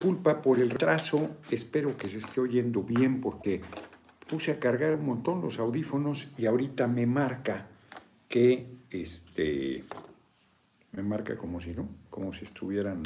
[0.00, 3.62] disculpa por el retraso, espero que se esté oyendo bien porque
[4.28, 7.66] puse a cargar un montón los audífonos y ahorita me marca
[8.28, 9.82] que este
[10.92, 13.02] me marca como si no, como si estuvieran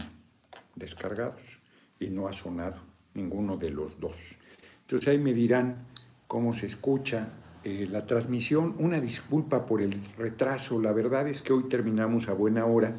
[0.74, 1.62] descargados
[1.98, 2.82] y no ha sonado
[3.14, 4.36] ninguno de los dos.
[4.82, 5.86] Entonces ahí me dirán
[6.28, 7.30] cómo se escucha
[7.64, 8.74] eh, la transmisión.
[8.78, 12.94] Una disculpa por el retraso, la verdad es que hoy terminamos a buena hora.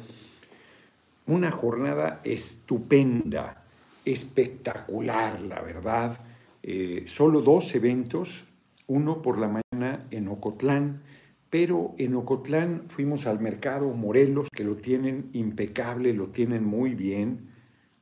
[1.26, 3.63] Una jornada estupenda,
[4.04, 6.18] espectacular, la verdad.
[6.62, 8.44] Eh, solo dos eventos,
[8.86, 11.02] uno por la mañana en Ocotlán,
[11.50, 17.50] pero en Ocotlán fuimos al mercado Morelos, que lo tienen impecable, lo tienen muy bien.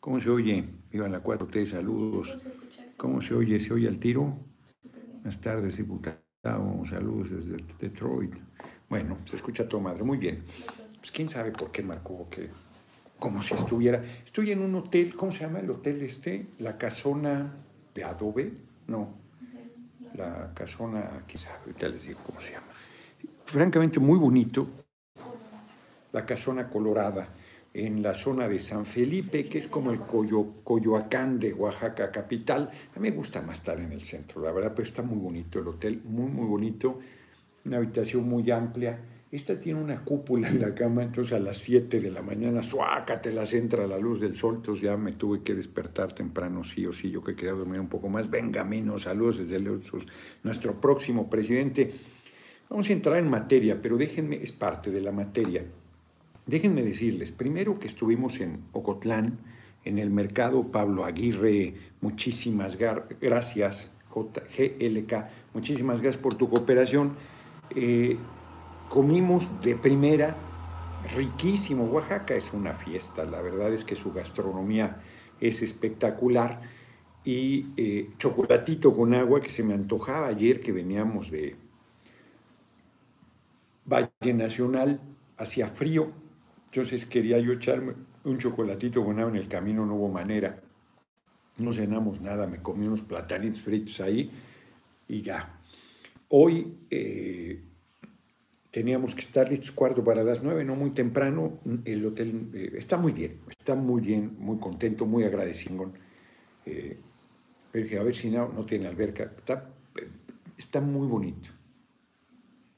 [0.01, 0.65] ¿Cómo se oye?
[0.91, 2.38] Viva la 4T, saludos.
[2.96, 3.60] ¿Cómo se oye?
[3.60, 4.37] ¿Se oye el tiro?
[5.15, 6.19] Buenas tardes, diputado.
[6.88, 8.34] Saludos desde Detroit.
[8.88, 10.02] Bueno, se escucha todo madre.
[10.02, 10.43] Muy bien.
[10.98, 12.48] Pues quién sabe por qué marcó que
[13.22, 14.02] como si estuviera.
[14.24, 16.44] Estoy en un hotel, ¿cómo se llama el hotel este?
[16.58, 17.54] La casona
[17.95, 18.52] de adobe.
[18.88, 19.14] No.
[20.14, 22.66] La casona, sabe, ya les digo cómo se llama.
[23.46, 24.66] Francamente muy bonito.
[26.10, 27.29] La casona colorada
[27.73, 32.73] en la zona de San Felipe, que es como el Coyoacán de Oaxaca capital.
[32.96, 35.60] A mí me gusta más estar en el centro, la verdad, pero está muy bonito
[35.60, 36.98] el hotel, muy, muy bonito.
[37.64, 38.98] Una habitación muy amplia.
[39.33, 43.33] Esta tiene una cúpula en la cama, entonces a las 7 de la mañana, suácate,
[43.33, 46.93] las entra la luz del sol, entonces ya me tuve que despertar temprano, sí o
[46.93, 48.29] sí, yo que quería dormir un poco más.
[48.29, 49.59] Venga, menos, saludos desde
[50.43, 51.95] nuestro próximo presidente.
[52.69, 55.65] Vamos a entrar en materia, pero déjenme, es parte de la materia.
[56.45, 59.38] Déjenme decirles, primero que estuvimos en Ocotlán,
[59.87, 61.73] en el mercado Pablo Aguirre,
[62.03, 65.15] muchísimas gracias, JGLK,
[65.55, 67.15] muchísimas gracias por tu cooperación.
[67.75, 68.19] Eh,
[68.93, 70.37] comimos de primera,
[71.16, 71.84] riquísimo.
[71.84, 75.00] Oaxaca es una fiesta, la verdad es que su gastronomía
[75.41, 76.60] es espectacular.
[77.25, 81.56] Y eh, chocolatito con agua que se me antojaba ayer que veníamos de
[83.87, 85.00] Valle Nacional,
[85.38, 86.12] hacía frío,
[86.66, 90.60] entonces quería yo echarme un chocolatito con en el camino, no hubo manera.
[91.56, 94.30] No cenamos nada, me comí unos platanitos fritos ahí
[95.09, 95.59] y ya.
[96.28, 97.62] Hoy eh,
[98.72, 101.60] teníamos que estar listos cuarto para las nueve, no muy temprano.
[101.84, 105.93] El hotel eh, está muy bien, está muy bien, muy contento, muy agradecido.
[106.66, 106.99] Eh,
[107.71, 109.25] pero a ver si no, no tiene alberca.
[109.37, 109.71] Está,
[110.56, 111.50] está muy bonito.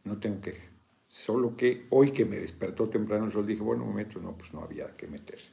[0.03, 0.69] No tengo queja.
[1.09, 4.53] Solo que hoy que me despertó temprano el sol, dije, bueno, un metro, no, pues
[4.53, 5.53] no había que meterse.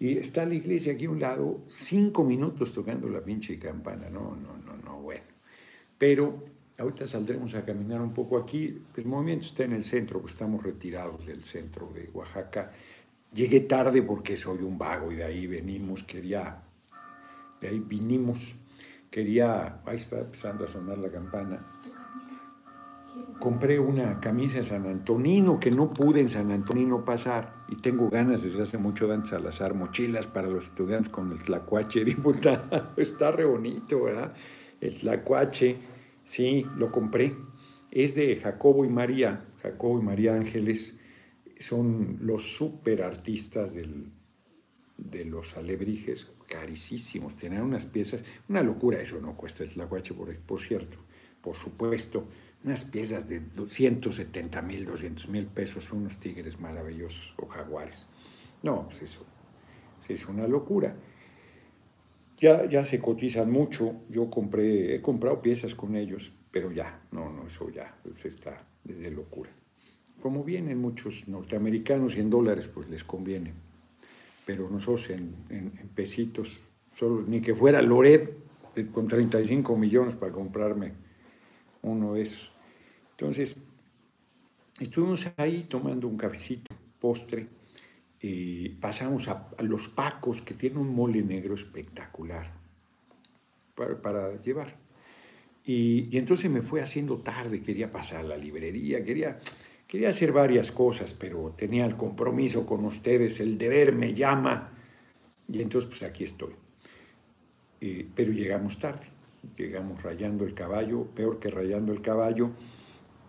[0.00, 4.08] Y está la iglesia aquí a un lado, cinco minutos tocando la pinche campana.
[4.08, 5.24] No, no, no, no, bueno.
[5.98, 6.42] Pero
[6.78, 8.82] ahorita saldremos a caminar un poco aquí.
[8.96, 12.72] El movimiento está en el centro, pues estamos retirados del centro de Oaxaca.
[13.32, 16.62] Llegué tarde porque soy un vago y de ahí venimos, quería,
[17.60, 18.54] de ahí vinimos,
[19.10, 21.74] quería, ahí está empezando a sonar la campana
[23.38, 28.08] compré una camisa de San Antonino que no pude en San Antonino pasar y tengo
[28.08, 32.92] ganas desde hace mucho de antes Salazar, mochilas para los estudiantes con el tlacuache, diputado,
[32.96, 34.32] está re bonito, ¿verdad?
[34.80, 35.78] El tlacuache,
[36.24, 37.34] sí, lo compré.
[37.90, 40.98] Es de Jacobo y María, Jacobo y María Ángeles,
[41.60, 49.36] son los super artistas de los alebrijes, carísimos, tienen unas piezas, una locura eso no
[49.36, 50.98] cuesta el tlacuache, por, por cierto,
[51.40, 52.26] por supuesto
[52.64, 58.06] unas piezas de 170 mil, 200 mil pesos, unos tigres maravillosos o jaguares.
[58.62, 59.26] No, pues eso
[60.08, 60.96] es una locura.
[62.38, 67.32] Ya, ya se cotizan mucho, yo compré, he comprado piezas con ellos, pero ya, no,
[67.32, 69.50] no, eso ya pues está desde locura.
[70.20, 73.52] Como vienen muchos norteamericanos y en dólares, pues les conviene.
[74.46, 76.60] Pero nosotros en, en, pesitos,
[76.94, 78.34] solo, ni que fuera Loret
[78.92, 80.92] con 35 millones para comprarme
[81.82, 82.52] uno de esos.
[83.12, 83.56] Entonces,
[84.80, 87.46] estuvimos ahí tomando un cafecito, postre,
[88.26, 92.54] y pasamos a, los Pacos, que tienen un mole negro espectacular
[93.74, 94.78] para, llevar.
[95.62, 99.40] Y, entonces me fue haciendo tarde, quería pasar a la librería, quería,
[99.86, 104.72] quería hacer varias cosas, pero tenía el compromiso con ustedes, el deber me llama,
[105.46, 106.54] y entonces pues aquí estoy.
[108.14, 109.04] pero llegamos tarde,
[109.58, 112.52] llegamos rayando el caballo, peor que rayando el caballo,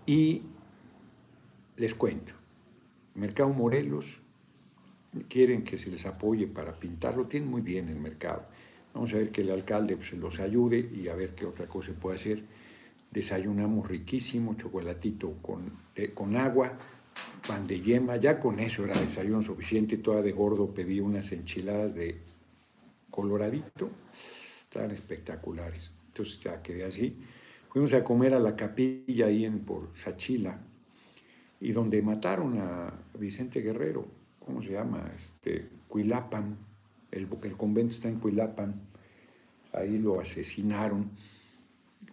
[0.06, 0.44] y
[1.76, 2.32] les cuento,
[3.14, 4.22] Mercado Morelos
[5.24, 8.46] quieren que se les apoye para pintarlo, tienen muy bien el mercado.
[8.94, 11.88] Vamos a ver que el alcalde pues, los ayude y a ver qué otra cosa
[11.88, 12.44] se puede hacer.
[13.12, 16.78] Desayunamos riquísimo, chocolatito con, eh, con agua,
[17.48, 21.96] pan de yema, ya con eso era desayuno suficiente, toda de gordo pedí unas enchiladas
[21.96, 22.20] de
[23.10, 25.94] coloradito, estaban espectaculares.
[26.08, 27.18] Entonces ya quedé así.
[27.70, 30.60] Fuimos a comer a la capilla ahí en, por Sachila,
[31.60, 34.08] y donde mataron a Vicente Guerrero,
[34.46, 35.12] ¿cómo se llama?
[35.16, 36.58] Este, Cuilapan,
[37.12, 37.28] el,
[37.58, 38.80] convento está en Cuilapan,
[39.74, 41.10] ahí lo asesinaron.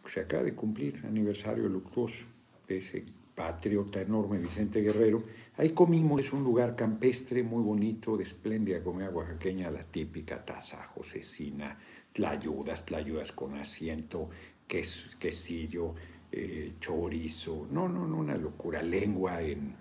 [0.07, 2.27] Se acaba de cumplir aniversario luctuoso
[2.67, 5.25] de ese patriota enorme Vicente Guerrero.
[5.57, 11.03] Ahí comimos, es un lugar campestre muy bonito, de espléndida comida oaxaqueña, la típica tasajo,
[11.03, 11.79] cecina,
[12.13, 14.31] tlayudas, tlayudas con asiento,
[14.67, 15.95] queso, quesillo,
[16.31, 19.75] eh, chorizo, no, no, no, una locura, lengua en,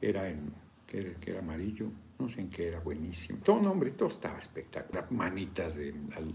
[0.00, 0.52] era en,
[0.86, 3.40] que era, amarillo, no sé en qué era, buenísimo.
[3.42, 5.94] Todo, no, hombre, todo estaba espectacular, manitas de,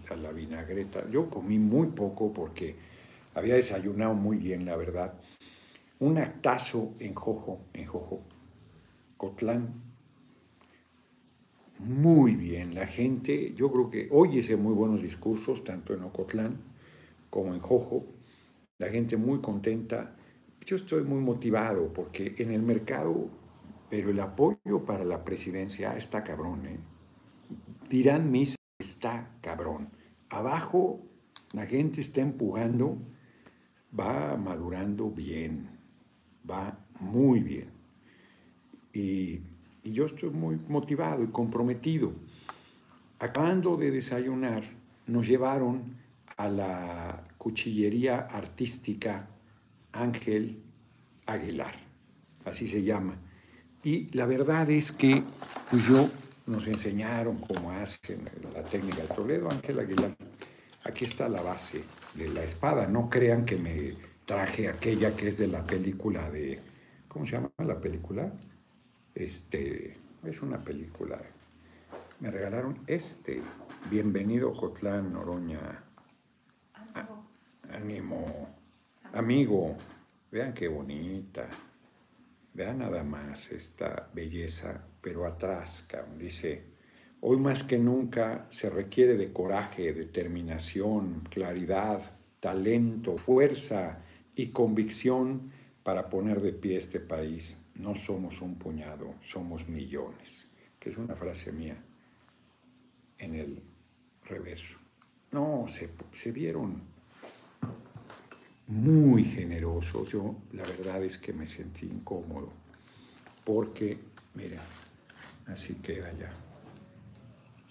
[0.10, 1.10] a, la vinagreta.
[1.10, 2.76] Yo comí muy poco porque
[3.34, 5.18] había desayunado muy bien, la verdad.
[6.00, 8.22] Un actazo en Jojo, en Jojo,
[9.18, 9.92] Cotlán,
[11.80, 12.76] muy bien.
[12.76, 16.58] La gente, yo creo que hice muy buenos discursos, tanto en Ocotlán
[17.30, 18.06] como en Jojo
[18.78, 20.16] la gente muy contenta.
[20.66, 23.30] Yo estoy muy motivado porque en el mercado,
[23.92, 26.66] pero el apoyo para la presidencia está cabrón.
[26.66, 26.80] ¿eh?
[27.90, 29.90] Dirán misa, está cabrón.
[30.30, 31.02] Abajo
[31.52, 32.98] la gente está empujando,
[34.00, 35.78] va madurando bien,
[36.50, 37.70] va muy bien.
[38.94, 39.42] Y,
[39.84, 42.14] y yo estoy muy motivado y comprometido.
[43.20, 44.64] Acabando de desayunar,
[45.06, 45.98] nos llevaron
[46.38, 49.28] a la cuchillería artística
[49.92, 50.64] Ángel
[51.26, 51.76] Aguilar,
[52.46, 53.18] así se llama.
[53.84, 55.24] Y la verdad es que
[55.70, 56.10] pues yo
[56.46, 60.16] nos enseñaron cómo hacen la técnica del Toledo, Ángel Aguilar.
[60.84, 61.84] Aquí está la base
[62.16, 62.88] de la espada.
[62.88, 63.96] No crean que me
[64.26, 66.60] traje aquella que es de la película de.
[67.08, 68.32] ¿Cómo se llama la película?
[69.16, 69.96] Este.
[70.24, 71.20] Es una película.
[72.20, 73.42] Me regalaron este.
[73.90, 75.84] Bienvenido Cotlán Noroña
[77.74, 78.50] ánimo,
[79.14, 79.76] amigo,
[80.32, 81.48] vean qué bonita,
[82.54, 85.88] vean nada más esta belleza, pero atrás,
[86.18, 86.66] dice,
[87.22, 94.04] hoy más que nunca se requiere de coraje, determinación, claridad, talento, fuerza
[94.36, 95.52] y convicción
[95.84, 97.66] para poner de pie este país.
[97.76, 101.82] No somos un puñado, somos millones, que es una frase mía
[103.18, 103.62] en el
[104.26, 104.78] reverso.
[105.32, 106.91] No, se, se vieron
[108.72, 110.06] muy generoso.
[110.06, 112.50] Yo la verdad es que me sentí incómodo
[113.44, 114.00] porque,
[114.34, 114.62] mira,
[115.48, 116.32] así queda ya.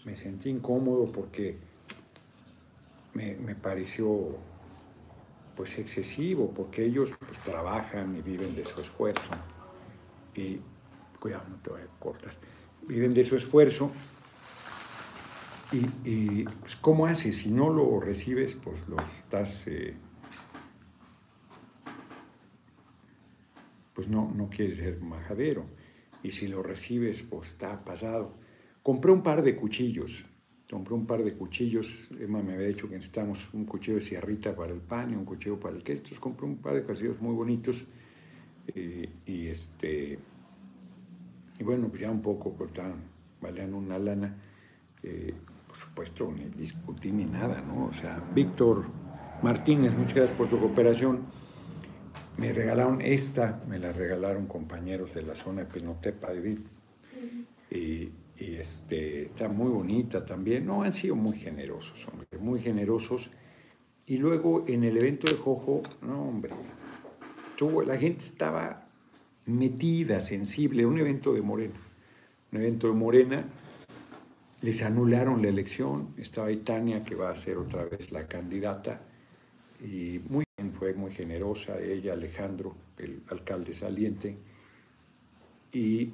[0.05, 1.57] Me sentí incómodo porque
[3.15, 4.37] me, pareció
[5.57, 9.31] pues excesivo, porque ellos pues trabajan y viven de su esfuerzo.
[10.35, 10.61] Y,
[11.19, 12.35] cuidado, no te voy a cortar,
[12.87, 13.91] viven de su esfuerzo.
[15.73, 17.37] Y, y pues, ¿cómo haces?
[17.39, 19.67] Si no lo recibes, pues lo estás...
[19.67, 19.97] Eh,
[24.01, 25.67] pues no, no quiere ser majadero.
[26.23, 28.33] Y si lo recibes, pues está pasado.
[28.83, 30.25] Compré un par de cuchillos.
[30.71, 32.09] Compré un par de cuchillos.
[32.19, 35.27] Emma me había dicho que necesitamos un cuchillo de sierrita para el pan y un
[35.27, 36.19] cuchillo para el queso.
[36.19, 37.85] Compré un par de cuchillos muy bonitos.
[38.69, 40.19] Eh, y este.
[41.59, 43.03] Y bueno, pues ya un poco cortaban,
[43.43, 44.35] valían una lana.
[45.03, 45.35] Eh,
[45.67, 47.85] por supuesto, ni discutí ni nada, ¿no?
[47.85, 48.83] O sea, Víctor
[49.43, 51.40] Martínez, muchas gracias por tu cooperación
[52.41, 56.57] me regalaron esta, me la regalaron compañeros de la zona de Pinotepa de
[57.71, 60.65] y, y, este, está muy bonita también.
[60.65, 63.31] No, han sido muy generosos, hombre, muy generosos.
[64.07, 66.53] Y luego en el evento de Jojo, no, hombre,
[67.57, 68.89] tuvo, la gente estaba
[69.45, 71.79] metida, sensible, un evento de Morena.
[72.53, 73.45] Un evento de Morena,
[74.63, 79.03] les anularon la elección, estaba ahí Tania, que va a ser otra vez la candidata,
[79.85, 84.37] y muy fue muy generosa, ella, Alejandro, el alcalde saliente,
[85.73, 86.13] y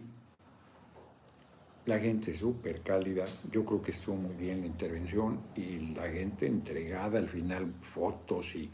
[1.87, 6.47] la gente súper cálida, yo creo que estuvo muy bien la intervención y la gente
[6.47, 8.69] entregada al final fotos y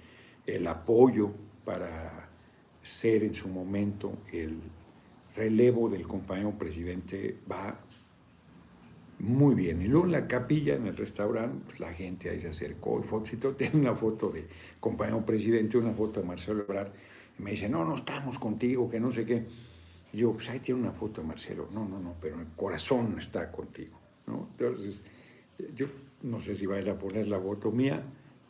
[0.47, 1.31] el apoyo
[1.65, 2.29] para
[2.83, 4.59] ser en su momento el
[5.37, 7.79] relevo del compañero presidente va
[9.23, 9.81] muy bien.
[9.81, 13.07] Y luego en la capilla, en el restaurante, pues la gente ahí se acercó y
[13.07, 14.47] Foxito tiene una foto de
[14.81, 16.91] compañero presidente, una foto de Marcelo Ebrard.
[17.39, 19.47] Y me dice, no, no estamos contigo, que no sé qué.
[20.13, 21.69] Y yo, pues ahí tiene una foto de Marcelo.
[21.73, 23.97] No, no, no, pero el corazón está contigo.
[24.27, 24.49] ¿no?
[24.51, 25.05] Entonces,
[25.73, 25.87] yo
[26.23, 28.03] no sé si va a ir a poner la foto mía.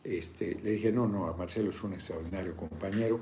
[0.03, 3.19] Este, le dije, no, no, a Marcelo es un extraordinario compañero.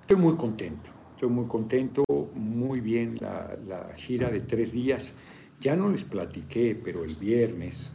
[0.00, 2.04] Estoy muy contento, estoy muy contento,
[2.34, 5.14] muy bien la, la gira de tres días.
[5.60, 7.92] Ya no les platiqué, pero el viernes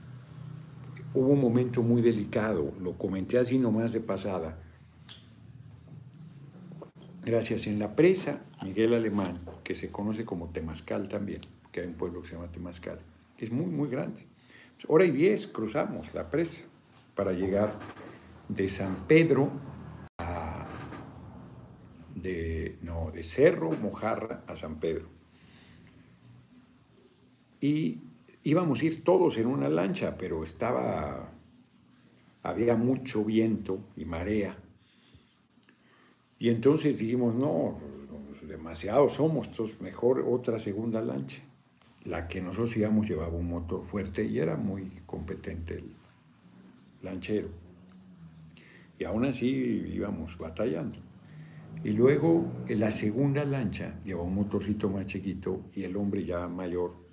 [1.14, 4.60] hubo un momento muy delicado, lo comenté así nomás de pasada.
[7.24, 7.68] Gracias.
[7.68, 12.22] En la presa, Miguel Alemán, que se conoce como Temazcal también, que hay un pueblo
[12.22, 13.00] que se llama Temazcal,
[13.38, 14.26] es muy, muy grande.
[14.88, 16.64] Hora y diez cruzamos la presa
[17.14, 17.74] para llegar
[18.48, 19.52] de San Pedro
[20.18, 20.66] a,
[22.16, 25.19] de, no, de Cerro Mojarra a San Pedro.
[27.62, 28.00] Y
[28.44, 31.32] íbamos a ir todos en una lancha, pero estaba,
[32.44, 34.58] había mucho viento y marea.
[36.40, 37.78] Y entonces dijimos, no,
[38.48, 41.42] demasiados somos, entonces mejor otra segunda lancha.
[42.06, 45.94] La que nosotros íbamos llevaba un motor fuerte y era muy competente el
[47.02, 47.50] lanchero.
[48.98, 50.98] Y aún así íbamos batallando.
[51.84, 56.48] Y luego en la segunda lancha llevaba un motorcito más chiquito y el hombre ya
[56.48, 57.09] mayor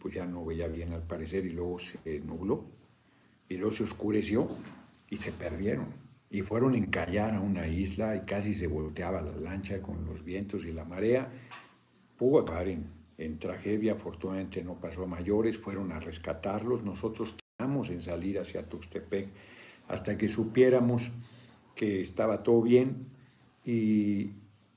[0.00, 2.64] pues ya no veía bien al parecer y luego se nubló.
[3.48, 4.48] Y luego se oscureció
[5.08, 5.86] y se perdieron.
[6.30, 10.24] Y fueron a encallar a una isla y casi se volteaba la lancha con los
[10.24, 11.30] vientos y la marea.
[12.16, 12.86] Pudo acabar en,
[13.18, 18.68] en tragedia, afortunadamente no pasó a mayores, fueron a rescatarlos, nosotros tardamos en salir hacia
[18.68, 19.28] Tuxtepec
[19.88, 21.10] hasta que supiéramos
[21.74, 23.08] que estaba todo bien
[23.64, 24.30] y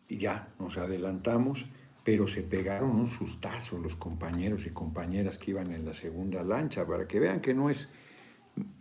[0.10, 1.66] ya nos adelantamos
[2.04, 6.86] pero se pegaron un sustazo los compañeros y compañeras que iban en la segunda lancha,
[6.86, 7.94] para que vean que no es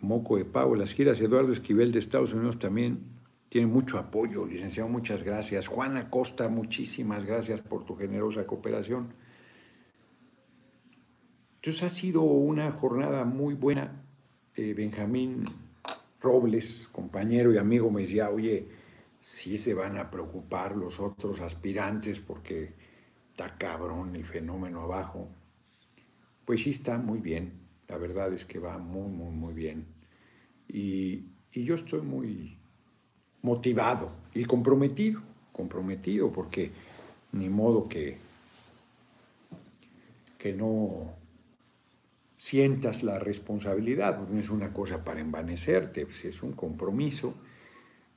[0.00, 0.74] moco de pavo.
[0.74, 3.00] Las giras Eduardo Esquivel de Estados Unidos también
[3.48, 5.68] tiene mucho apoyo, licenciado, muchas gracias.
[5.68, 9.14] Juan Acosta, muchísimas gracias por tu generosa cooperación.
[11.56, 14.02] Entonces ha sido una jornada muy buena.
[14.56, 15.44] Eh, Benjamín
[16.20, 18.68] Robles, compañero y amigo, me decía, oye,
[19.20, 22.72] sí se van a preocupar los otros aspirantes porque
[23.32, 25.28] está cabrón el fenómeno abajo.
[26.44, 27.52] Pues sí está muy bien,
[27.88, 29.86] la verdad es que va muy, muy, muy bien.
[30.68, 31.24] Y,
[31.54, 32.56] yo estoy muy
[33.42, 35.20] motivado y comprometido,
[35.52, 36.70] comprometido, porque
[37.32, 38.16] ni modo que,
[40.38, 41.12] que no
[42.36, 47.34] sientas la responsabilidad, no es una cosa para envanecerte, pues es un compromiso.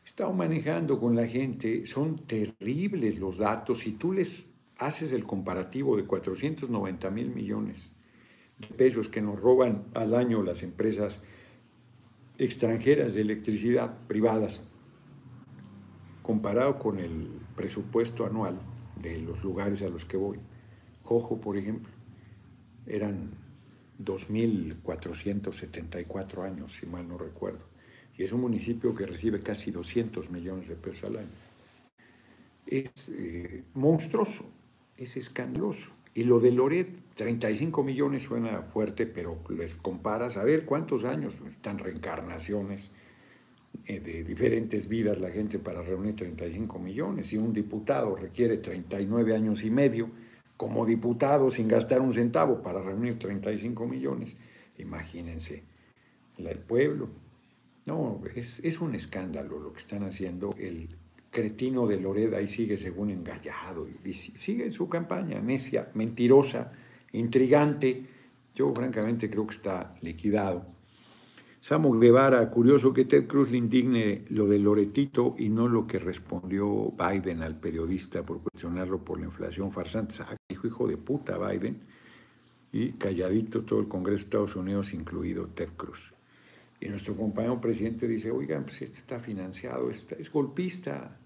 [0.04, 5.26] He estado manejando con la gente, son terribles los datos, y tú les haces el
[5.26, 7.96] comparativo de 490 mil millones
[8.60, 11.22] de pesos que nos roban al año las empresas
[12.38, 14.62] extranjeras de electricidad privadas,
[16.22, 18.60] comparado con el presupuesto anual
[19.02, 20.40] de los lugares a los que voy.
[21.04, 21.94] Cojo, por ejemplo,
[22.86, 23.32] eran
[24.04, 27.66] 2.474 años, si mal no recuerdo,
[28.18, 31.30] y es un municipio que recibe casi 200 millones de pesos al año.
[32.66, 34.46] Es eh, monstruoso,
[34.98, 35.92] es escandaloso.
[36.14, 41.38] Y lo de Loret, 35 millones suena fuerte, pero les comparas, a ver cuántos años
[41.46, 42.92] están reencarnaciones
[43.86, 47.28] eh, de diferentes vidas la gente para reunir 35 millones.
[47.28, 50.10] Si un diputado requiere 39 años y medio
[50.56, 54.38] como diputado sin gastar un centavo para reunir 35 millones,
[54.78, 55.64] imagínense,
[56.38, 57.10] el pueblo.
[57.86, 60.96] No, es, es un escándalo lo que están haciendo el
[61.36, 66.72] cretino de Loreda ahí sigue según engallado y sigue en su campaña, necia, mentirosa,
[67.12, 68.06] intrigante.
[68.56, 70.66] Yo francamente creo que está liquidado.
[71.60, 76.00] Samuel Guevara, curioso que Ted Cruz le indigne lo de Loretito y no lo que
[76.00, 80.16] respondió Biden al periodista por cuestionarlo por la inflación farsante.
[80.22, 81.82] Ah, dijo hijo de puta Biden.
[82.72, 86.14] Y calladito todo el Congreso de Estados Unidos, incluido Ted Cruz.
[86.80, 91.18] Y nuestro compañero presidente dice, oigan, pues este está financiado, este es golpista,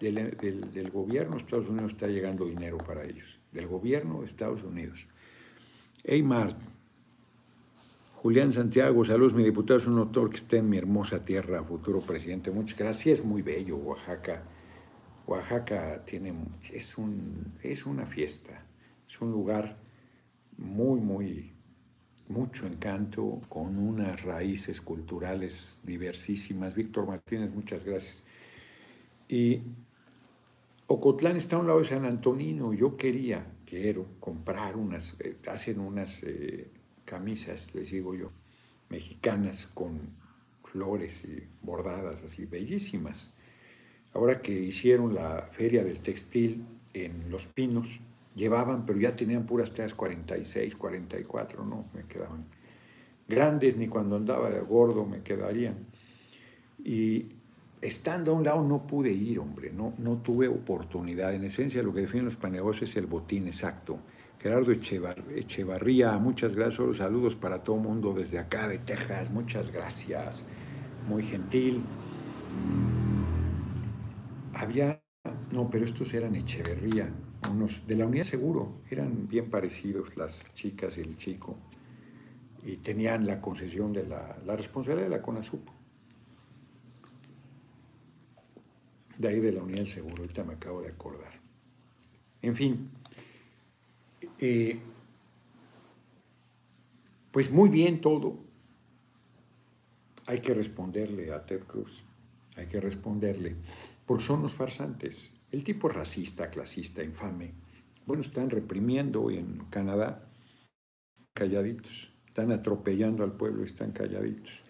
[0.00, 5.08] del, gobierno de Estados Unidos está llegando dinero para ellos, del gobierno de Estados Unidos.
[6.04, 6.56] Eymar,
[8.16, 12.00] Julián Santiago, saludos, mi diputado es un autor que está en mi hermosa tierra, futuro
[12.00, 12.50] presidente.
[12.50, 14.42] Muchas gracias, es muy bello Oaxaca.
[15.26, 16.34] Oaxaca tiene,
[16.72, 18.64] es, un, es una fiesta,
[19.06, 19.76] es un lugar
[20.56, 21.52] muy, muy,
[22.28, 26.74] mucho encanto, con unas raíces culturales diversísimas.
[26.74, 28.24] Víctor Martínez, muchas gracias.
[29.28, 29.60] Y
[30.90, 32.72] Ocotlán está a un lado de San Antonino.
[32.72, 36.70] Yo quería, quiero comprar unas, eh, hacen unas eh,
[37.04, 38.30] camisas, les digo yo,
[38.88, 40.00] mexicanas con
[40.64, 43.34] flores y bordadas así, bellísimas.
[44.14, 46.64] Ahora que hicieron la feria del textil
[46.94, 48.00] en Los Pinos,
[48.34, 52.46] llevaban, pero ya tenían puras tallas 46, 44, no, me quedaban
[53.28, 55.86] grandes, ni cuando andaba gordo me quedarían.
[56.82, 57.26] Y
[57.80, 61.34] estando a un lado no pude ir, hombre, no, no tuve oportunidad.
[61.34, 63.98] En esencia lo que definen los planeadores es el botín exacto.
[64.40, 66.96] Gerardo Echevarría, muchas gracias.
[66.96, 69.30] Saludos para todo el mundo desde acá de Texas.
[69.30, 70.44] Muchas gracias.
[71.08, 71.82] Muy gentil.
[74.54, 75.02] Había,
[75.50, 77.12] no, pero estos eran Echeverría,
[77.50, 78.82] unos de la unidad seguro.
[78.90, 81.58] Eran bien parecidos las chicas y el chico.
[82.64, 85.77] Y tenían la concesión de la, la responsabilidad de la CONASUP.
[89.18, 91.32] De ahí de la unidad del seguro, ahorita me acabo de acordar.
[92.40, 92.90] En fin,
[94.38, 94.78] eh,
[97.32, 98.38] pues muy bien todo.
[100.26, 102.04] Hay que responderle a Ted Cruz,
[102.54, 103.56] hay que responderle,
[104.06, 105.34] porque son los farsantes.
[105.50, 107.54] El tipo racista, clasista, infame.
[108.06, 110.30] Bueno, están reprimiendo en Canadá,
[111.32, 114.62] calladitos, están atropellando al pueblo, están calladitos.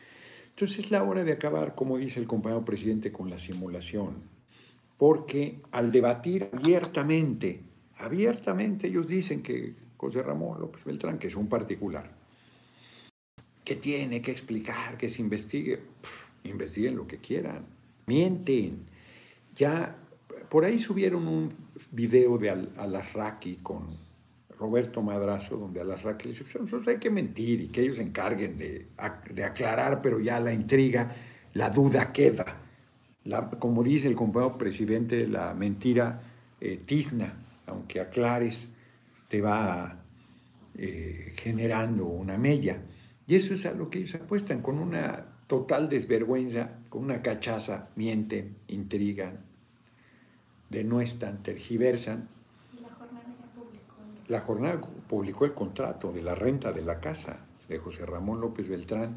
[0.50, 4.37] Entonces es la hora de acabar, como dice el compañero presidente, con la simulación,
[4.98, 7.62] porque al debatir abiertamente
[7.98, 12.10] abiertamente ellos dicen que José Ramón López Beltrán, que es un particular,
[13.64, 15.80] que tiene que explicar, que se investigue,
[16.44, 17.66] investiguen lo que quieran,
[18.06, 18.84] mienten.
[19.54, 19.96] Ya
[20.48, 21.52] por ahí subieron un
[21.90, 23.86] video de Al Alasraqui con
[24.58, 28.56] Roberto Madrazo, donde Alasraqui le dice, pues, hay que mentir y que ellos se encarguen
[28.56, 31.14] de, aclarar, pero ya la intriga,
[31.54, 32.67] la duda queda.
[33.58, 36.22] Como dice el compañero presidente, la mentira
[36.60, 37.34] eh, tizna
[37.68, 38.74] aunque aclares,
[39.28, 39.96] te va
[40.74, 42.82] eh, generando una mella.
[43.26, 47.90] Y eso es a lo que ellos apuestan, con una total desvergüenza, con una cachaza,
[47.94, 49.40] mienten, intrigan,
[50.70, 52.28] denuestan, tergiversan.
[52.80, 53.94] la jornada publicó.
[54.28, 58.68] La jornada publicó el contrato de la renta de la casa de José Ramón López
[58.68, 59.16] Beltrán,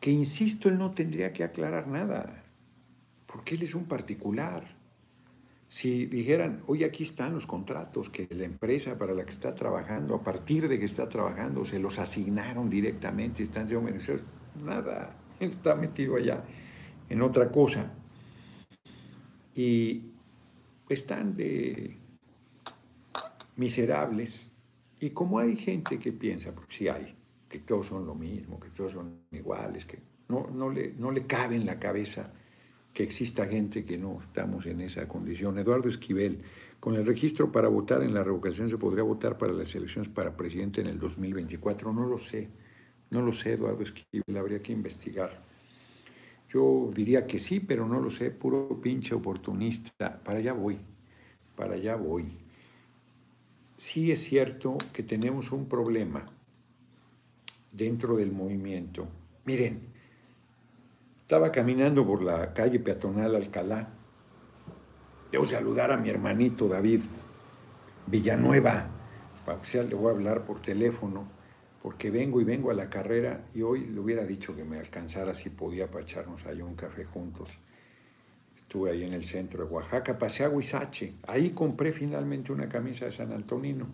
[0.00, 2.41] que insisto, él no tendría que aclarar nada,
[3.32, 4.64] porque él es un particular
[5.72, 10.14] si dijeran, hoy aquí están los contratos que la empresa para la que está trabajando,
[10.14, 14.26] a partir de que está trabajando, se los asignaron directamente, están siendo beneficiarios,
[14.62, 16.44] nada, está metido allá
[17.08, 17.90] en otra cosa.
[19.54, 20.10] Y
[20.90, 21.96] están de
[23.56, 24.52] miserables.
[25.00, 27.16] Y como hay gente que piensa, porque sí hay,
[27.48, 31.26] que todos son lo mismo, que todos son iguales, que no, no, le, no le
[31.26, 32.30] cabe en la cabeza
[32.92, 35.58] que exista gente que no estamos en esa condición.
[35.58, 36.42] Eduardo Esquivel,
[36.78, 40.36] con el registro para votar en la revocación se podría votar para las elecciones para
[40.36, 41.92] presidente en el 2024.
[41.92, 42.48] No lo sé,
[43.10, 45.30] no lo sé, Eduardo Esquivel, habría que investigar.
[46.48, 50.20] Yo diría que sí, pero no lo sé, puro pinche oportunista.
[50.22, 50.78] Para allá voy,
[51.56, 52.26] para allá voy.
[53.76, 56.26] Sí es cierto que tenemos un problema
[57.72, 59.08] dentro del movimiento.
[59.46, 59.91] Miren,
[61.32, 63.88] estaba caminando por la calle peatonal Alcalá.
[65.30, 67.00] Debo saludar a mi hermanito David
[68.06, 68.90] Villanueva.
[69.46, 71.26] Que le voy a hablar por teléfono,
[71.82, 75.34] porque vengo y vengo a la carrera y hoy le hubiera dicho que me alcanzara
[75.34, 77.58] si podía para echarnos un café juntos.
[78.54, 81.14] Estuve ahí en el centro de Oaxaca, pasé a Huizache.
[81.28, 83.86] Ahí compré finalmente una camisa de San Antonino.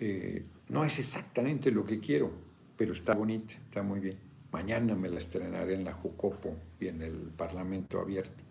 [0.00, 2.32] Eh, no es exactamente lo que quiero,
[2.76, 4.31] pero está bonita, está muy bien.
[4.52, 8.42] Mañana me la estrenaré en la Jucopo y en el Parlamento Abierto.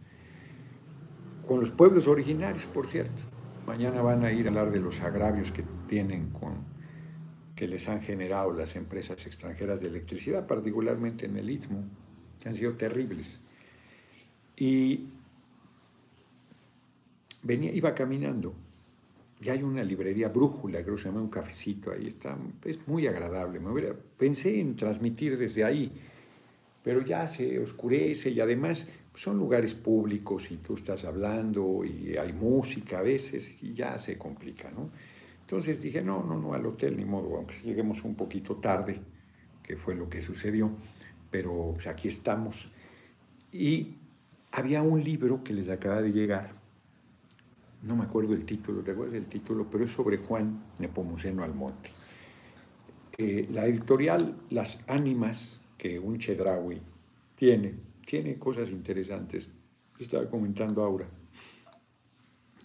[1.47, 3.23] Con los pueblos originarios, por cierto.
[3.67, 6.71] Mañana van a ir a hablar de los agravios que tienen con
[7.55, 11.83] que les han generado las empresas extranjeras de electricidad, particularmente en el Istmo,
[12.41, 13.39] que han sido terribles.
[14.57, 15.09] Y
[17.43, 18.55] venía, iba caminando
[19.41, 23.07] y hay una librería brújula, creo que se llama un cafecito, ahí está, es muy
[23.07, 23.59] agradable.
[23.59, 25.91] Me hubiera, pensé en transmitir desde ahí,
[26.83, 32.33] pero ya se oscurece y además son lugares públicos y tú estás hablando y hay
[32.33, 34.91] música a veces y ya se complica, ¿no?
[35.41, 39.01] Entonces dije, no, no, no, al hotel ni modo, aunque lleguemos un poquito tarde,
[39.63, 40.71] que fue lo que sucedió,
[41.29, 42.71] pero pues, aquí estamos.
[43.51, 43.95] Y
[44.51, 46.60] había un libro que les acaba de llegar,
[47.83, 49.67] no me acuerdo el título, ¿recuerdas el título?
[49.69, 51.89] Pero es sobre Juan Nepomuceno Almonte.
[53.17, 56.79] Eh, la editorial Las Ánimas, que un Chedraui
[57.35, 59.51] tiene, tiene cosas interesantes.
[59.99, 61.07] Estaba comentando ahora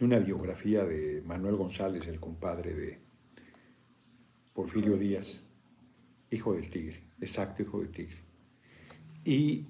[0.00, 2.98] una biografía de Manuel González, el compadre de
[4.52, 5.42] Porfirio Díaz,
[6.30, 8.16] hijo del tigre, exacto, hijo del tigre.
[9.24, 9.66] Y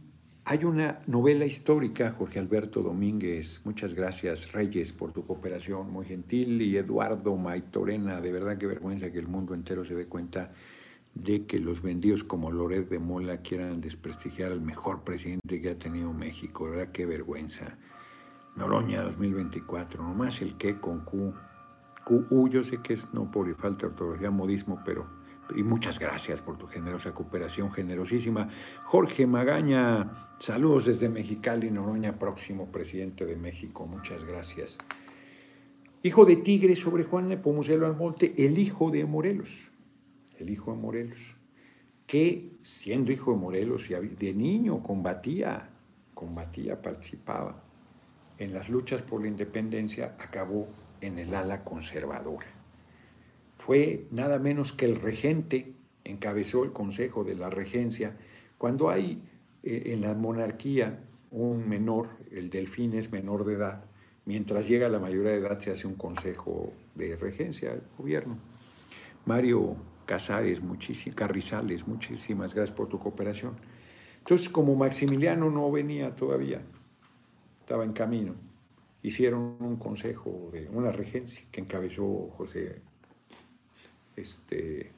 [0.48, 6.62] hay una novela histórica, Jorge Alberto Domínguez, muchas gracias Reyes por tu cooperación, muy gentil,
[6.62, 10.52] y Eduardo Maitorena, de verdad qué vergüenza que el mundo entero se dé cuenta
[11.14, 15.78] de que los vendidos como Loret de Mola quieran desprestigiar al mejor presidente que ha
[15.80, 16.92] tenido México, ¿verdad?
[16.92, 17.76] Qué vergüenza.
[18.54, 21.34] Noroña 2024, nomás el que con Q,
[22.04, 25.15] Q, yo sé que es no por falta de ortografía, modismo, pero
[25.54, 28.48] y muchas gracias por tu generosa cooperación, generosísima.
[28.84, 34.78] Jorge Magaña, saludos desde Mexicali, Noroña, próximo presidente de México, muchas gracias.
[36.02, 39.70] Hijo de Tigre sobre Juan Nepomuceno Almonte, el hijo de Morelos,
[40.38, 41.36] el hijo de Morelos,
[42.06, 45.70] que siendo hijo de Morelos y de niño combatía,
[46.14, 47.62] combatía, participaba
[48.38, 50.68] en las luchas por la independencia, acabó
[51.00, 52.55] en el ala conservadora
[53.66, 55.74] fue nada menos que el regente,
[56.04, 58.16] encabezó el consejo de la regencia.
[58.58, 59.24] Cuando hay
[59.64, 61.00] eh, en la monarquía
[61.32, 63.84] un menor, el delfín es menor de edad,
[64.24, 68.38] mientras llega a la mayoría de edad se hace un consejo de regencia del gobierno.
[69.24, 69.74] Mario
[70.04, 73.56] Casares, muchísimas, Carrizales, muchísimas gracias por tu cooperación.
[74.18, 76.62] Entonces, como Maximiliano no venía todavía,
[77.58, 78.36] estaba en camino,
[79.02, 82.80] hicieron un consejo de una regencia que encabezó José
[84.16, 84.90] este,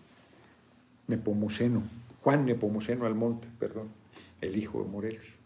[1.06, 1.82] Nepomuceno,
[2.22, 3.88] Juan Nepomuceno Almonte, perdón,
[4.40, 5.38] el hijo de Morelos,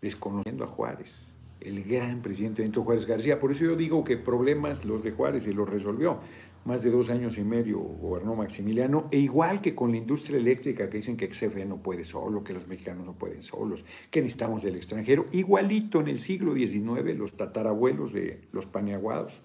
[0.00, 3.40] desconociendo a Juárez, el gran presidente Benito Juárez García.
[3.40, 6.20] Por eso yo digo que problemas los de Juárez y los resolvió.
[6.64, 10.90] Más de dos años y medio gobernó Maximiliano, e igual que con la industria eléctrica
[10.90, 14.62] que dicen que XFE no puede solo, que los mexicanos no pueden solos, que necesitamos
[14.62, 19.40] del extranjero, igualito en el siglo XIX los tatarabuelos de los paneaguados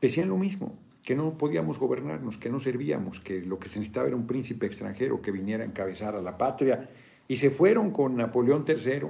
[0.00, 0.76] decían lo mismo
[1.06, 4.66] que no podíamos gobernarnos, que no servíamos, que lo que se necesitaba era un príncipe
[4.66, 6.90] extranjero que viniera a encabezar a la patria.
[7.28, 9.06] Y se fueron con Napoleón III,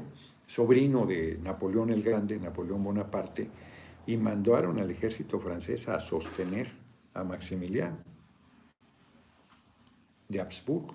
[0.46, 3.48] sobrino de Napoleón el Grande, Napoleón Bonaparte,
[4.06, 6.70] y mandaron al ejército francés a sostener
[7.14, 7.96] a Maximiliano
[10.28, 10.94] de Habsburgo.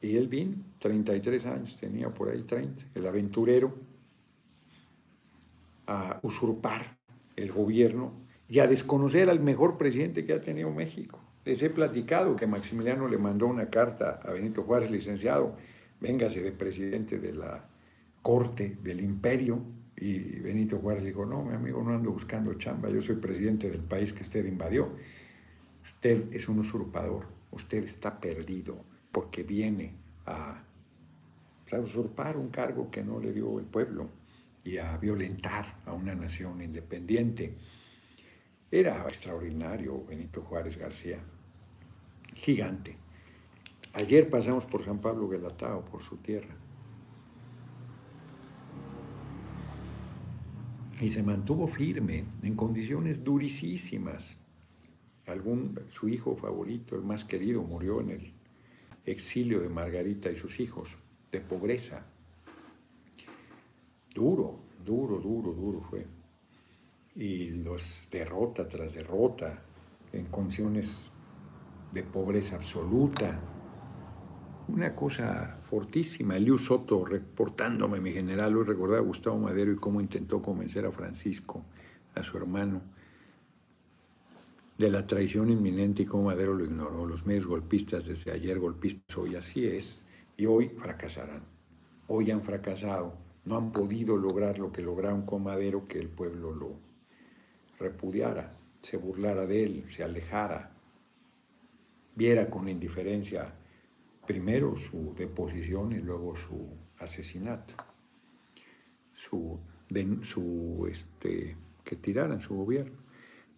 [0.00, 3.72] Y él vino, 33 años, tenía por ahí 30, el aventurero,
[5.86, 6.98] a usurpar
[7.36, 8.21] el gobierno
[8.52, 11.18] y a desconocer al mejor presidente que ha tenido México.
[11.46, 15.56] Les he platicado que Maximiliano le mandó una carta a Benito Juárez, licenciado,
[16.02, 17.66] véngase de presidente de la
[18.20, 19.58] corte del imperio,
[19.96, 23.80] y Benito Juárez dijo, no, mi amigo, no ando buscando chamba, yo soy presidente del
[23.80, 24.90] país que usted invadió.
[25.82, 29.94] Usted es un usurpador, usted está perdido porque viene
[30.26, 30.62] a,
[31.72, 34.10] a usurpar un cargo que no le dio el pueblo
[34.62, 37.54] y a violentar a una nación independiente.
[38.74, 41.18] Era extraordinario Benito Juárez García,
[42.34, 42.96] gigante.
[43.92, 46.56] Ayer pasamos por San Pablo Guelatao, por su tierra.
[50.98, 54.40] Y se mantuvo firme en condiciones durísimas.
[55.26, 58.32] Algún, su hijo favorito, el más querido, murió en el
[59.04, 60.96] exilio de Margarita y sus hijos,
[61.30, 62.06] de pobreza.
[64.14, 66.06] Duro, duro, duro, duro fue
[67.14, 69.62] y los derrota tras derrota
[70.12, 71.10] en condiciones
[71.92, 73.40] de pobreza absoluta.
[74.68, 76.36] Una cosa fortísima.
[76.36, 80.92] Eliu Soto reportándome, mi general, hoy recordaba a Gustavo Madero y cómo intentó convencer a
[80.92, 81.64] Francisco,
[82.14, 82.82] a su hermano,
[84.78, 87.04] de la traición inminente y cómo Madero lo ignoró.
[87.06, 91.42] Los medios golpistas desde ayer, golpistas hoy, así es, y hoy fracasarán.
[92.08, 96.52] Hoy han fracasado, no han podido lograr lo que lograron con Madero, que el pueblo
[96.52, 96.91] lo
[97.82, 100.70] repudiara, se burlara de él, se alejara,
[102.14, 103.54] viera con indiferencia
[104.26, 106.68] primero su deposición y luego su
[106.98, 107.74] asesinato,
[109.12, 109.58] su,
[110.22, 113.02] su este, que tiraran su gobierno.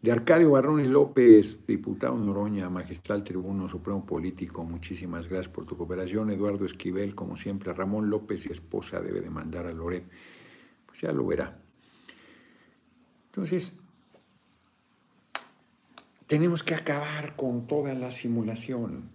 [0.03, 5.79] De Arcadio Barrón y López, diputado Noroña, magistral tribuno supremo político, muchísimas gracias por tu
[5.79, 6.31] cooperación.
[6.31, 10.05] Eduardo Esquivel, como siempre, Ramón López y esposa debe demandar a Loret.
[10.85, 11.59] Pues ya lo verá.
[13.27, 13.84] Entonces,
[16.27, 19.11] tenemos que acabar con toda la simulación.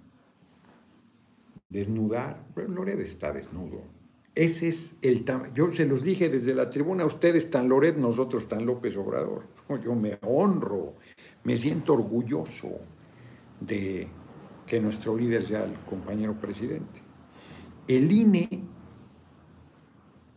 [1.69, 2.43] Desnudar.
[2.55, 3.83] Loret está desnudo.
[4.35, 8.65] Ese es el Yo se los dije desde la tribuna, ustedes tan Loret, nosotros tan
[8.65, 9.43] López Obrador.
[9.83, 10.95] Yo me honro,
[11.43, 12.79] me siento orgulloso
[13.59, 14.07] de
[14.65, 17.01] que nuestro líder sea el compañero presidente.
[17.87, 18.63] El INE,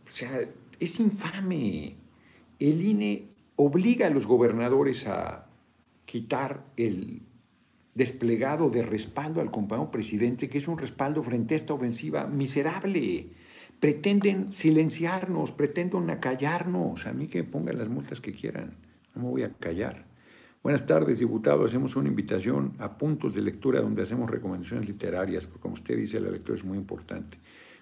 [0.05, 0.41] o sea,
[0.79, 1.95] es infame.
[2.59, 5.47] El INE obliga a los gobernadores a
[6.13, 7.23] quitar el
[7.95, 13.29] desplegado de respaldo al compañero presidente, que es un respaldo frente a esta ofensiva miserable.
[13.79, 17.07] Pretenden silenciarnos, pretenden acallarnos.
[17.07, 18.75] A mí que pongan las multas que quieran,
[19.15, 20.05] no me voy a callar.
[20.61, 21.65] Buenas tardes, diputado.
[21.65, 26.19] Hacemos una invitación a puntos de lectura donde hacemos recomendaciones literarias, porque como usted dice,
[26.19, 27.39] la lectura es muy importante.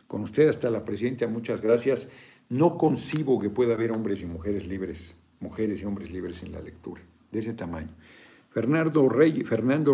[0.08, 2.08] Con usted hasta la presidenta, muchas gracias.
[2.48, 6.62] No concibo que pueda haber hombres y mujeres libres, mujeres y hombres libres en la
[6.62, 7.92] lectura de ese tamaño.
[8.52, 9.08] Fernando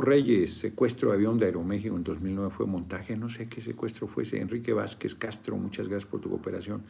[0.02, 3.16] Reyes, secuestro de avión de Aeroméxico en 2009 fue montaje.
[3.16, 4.42] No sé qué secuestro fue ese.
[4.42, 6.82] Enrique Vázquez Castro, muchas gracias por tu cooperación.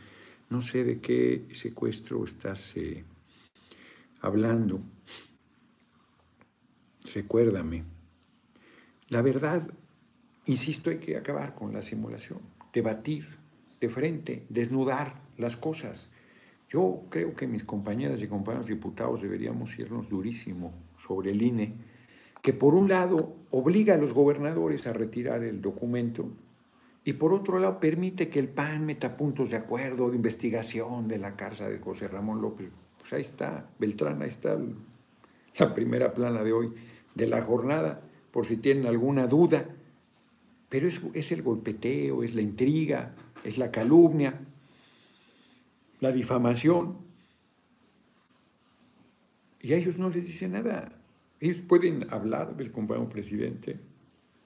[0.50, 3.04] No sé de qué secuestro estás eh,
[4.22, 4.80] hablando.
[7.14, 7.84] Recuérdame.
[9.10, 9.68] La verdad,
[10.46, 12.40] insisto, hay que acabar con la simulación,
[12.72, 13.28] debatir
[13.82, 16.12] de frente, desnudar las cosas.
[16.70, 21.76] Yo creo que mis compañeras y compañeros diputados deberíamos irnos durísimo sobre el INE,
[22.42, 26.30] que por un lado obliga a los gobernadores a retirar el documento
[27.08, 31.18] y por otro lado permite que el PAN meta puntos de acuerdo, de investigación de
[31.18, 32.70] la casa de José Ramón López.
[33.00, 34.58] Pues ahí está, Beltrán, ahí está
[35.58, 36.74] la primera plana de hoy
[37.16, 39.70] de la jornada, por si tienen alguna duda.
[40.68, 44.42] Pero es, es el golpeteo, es la intriga, es la calumnia,
[46.02, 47.07] la difamación.
[49.62, 50.90] Y a ellos no les dice nada.
[51.40, 53.80] Ellos pueden hablar del compañero presidente,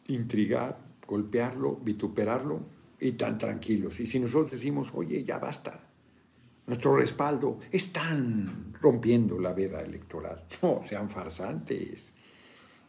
[0.08, 2.62] intrigar, golpearlo, vituperarlo
[3.00, 4.00] y tan tranquilos.
[4.00, 5.80] Y si nosotros decimos, oye, ya basta,
[6.67, 10.45] nuestro respaldo, están rompiendo la veda electoral.
[10.62, 12.13] No sean farsantes,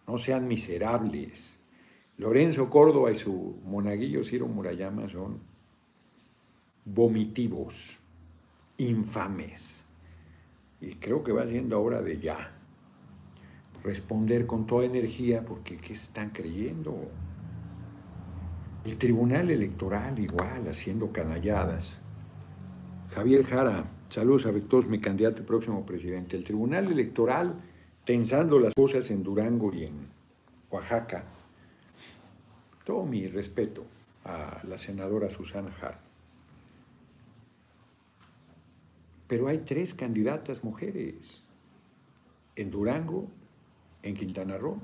[0.06, 1.58] no sean miserables.
[2.18, 5.40] Lorenzo Córdoba y su monaguillo Ciro Murayama son
[6.84, 7.98] vomitivos
[8.76, 9.81] infames.
[10.82, 12.50] Y creo que va siendo hora de ya
[13.84, 17.08] responder con toda energía porque ¿qué están creyendo?
[18.84, 22.00] El Tribunal Electoral igual, haciendo canalladas.
[23.14, 26.36] Javier Jara, saludos a todos, mi candidato próximo presidente.
[26.36, 27.54] El Tribunal Electoral
[28.04, 30.08] tensando las cosas en Durango y en
[30.68, 31.24] Oaxaca.
[32.84, 33.84] Todo mi respeto
[34.24, 36.11] a la senadora Susana Jara.
[39.32, 41.48] Pero hay tres candidatas mujeres
[42.54, 43.30] en Durango,
[44.02, 44.76] en Quintana Roo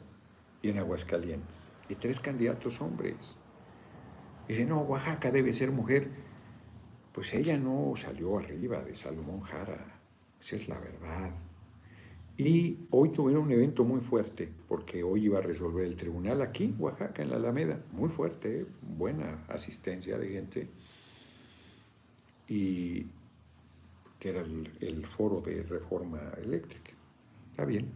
[0.62, 1.74] y en Aguascalientes.
[1.90, 3.36] Y tres candidatos hombres.
[4.48, 6.08] Dice, no, Oaxaca debe ser mujer.
[7.12, 10.00] Pues ella no salió arriba de Salomón Jara.
[10.40, 11.30] Esa es la verdad.
[12.38, 16.64] Y hoy tuvieron un evento muy fuerte, porque hoy iba a resolver el tribunal aquí,
[16.64, 17.84] en Oaxaca, en la Alameda.
[17.92, 20.70] Muy fuerte, buena asistencia de gente.
[22.48, 23.08] Y
[24.18, 26.92] que era el, foro de reforma eléctrica.
[27.50, 27.90] Está bien,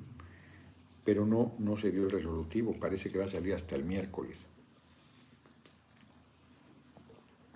[1.05, 4.49] pero no, no se dio el resolutivo, parece que va a salir hasta el miércoles.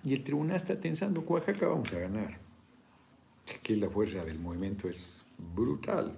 [0.03, 2.37] Y el tribunal está pensando, Oaxaca vamos a ganar.
[3.55, 6.17] Aquí la fuerza del movimiento es brutal.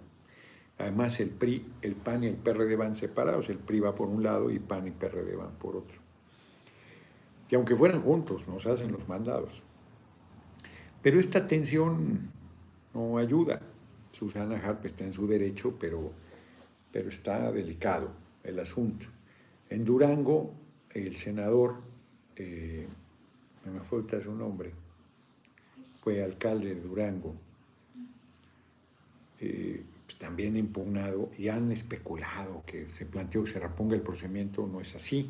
[0.78, 3.50] Además, el PRI, el PAN y el PRD van separados.
[3.50, 6.00] El PRI va por un lado y PAN y PRD van por otro.
[7.50, 9.64] Y aunque fueran juntos, nos hacen los mandados.
[11.02, 12.32] Pero esta tensión
[12.94, 13.62] no ayuda.
[14.12, 16.12] Susana Harp está en su derecho, pero,
[16.92, 18.12] pero está delicado
[18.44, 19.06] el asunto.
[19.70, 20.54] En Durango,
[20.92, 21.76] el senador,
[22.36, 22.88] eh,
[23.72, 24.72] me falta su nombre,
[26.02, 27.36] fue alcalde de Durango,
[29.40, 34.68] eh, pues también impugnado y han especulado que se planteó que se reponga el procedimiento,
[34.68, 35.30] no es así.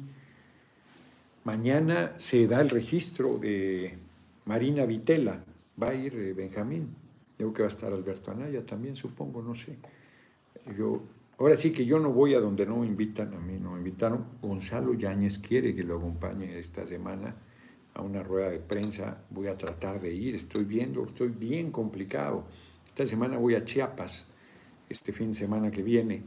[1.43, 3.98] Mañana se da el registro de
[4.45, 5.43] Marina Vitela,
[5.82, 6.95] va a ir eh, Benjamín,
[7.39, 9.78] Creo que va a estar Alberto Anaya también, supongo, no sé.
[10.78, 11.02] Yo,
[11.38, 13.78] ahora sí que yo no voy a donde no me invitan, a mí no me
[13.78, 14.25] invitaron.
[14.41, 17.34] Gonzalo Yáñez quiere que lo acompañe esta semana
[17.93, 19.23] a una rueda de prensa.
[19.30, 22.43] Voy a tratar de ir, estoy viendo, estoy bien complicado.
[22.86, 24.25] Esta semana voy a Chiapas,
[24.89, 26.23] este fin de semana que viene,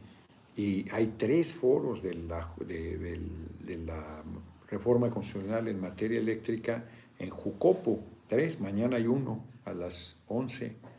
[0.57, 4.22] y hay tres foros de la, de la
[4.66, 6.87] reforma constitucional en materia eléctrica
[7.18, 10.91] en Jucopo, tres, mañana hay uno a las 11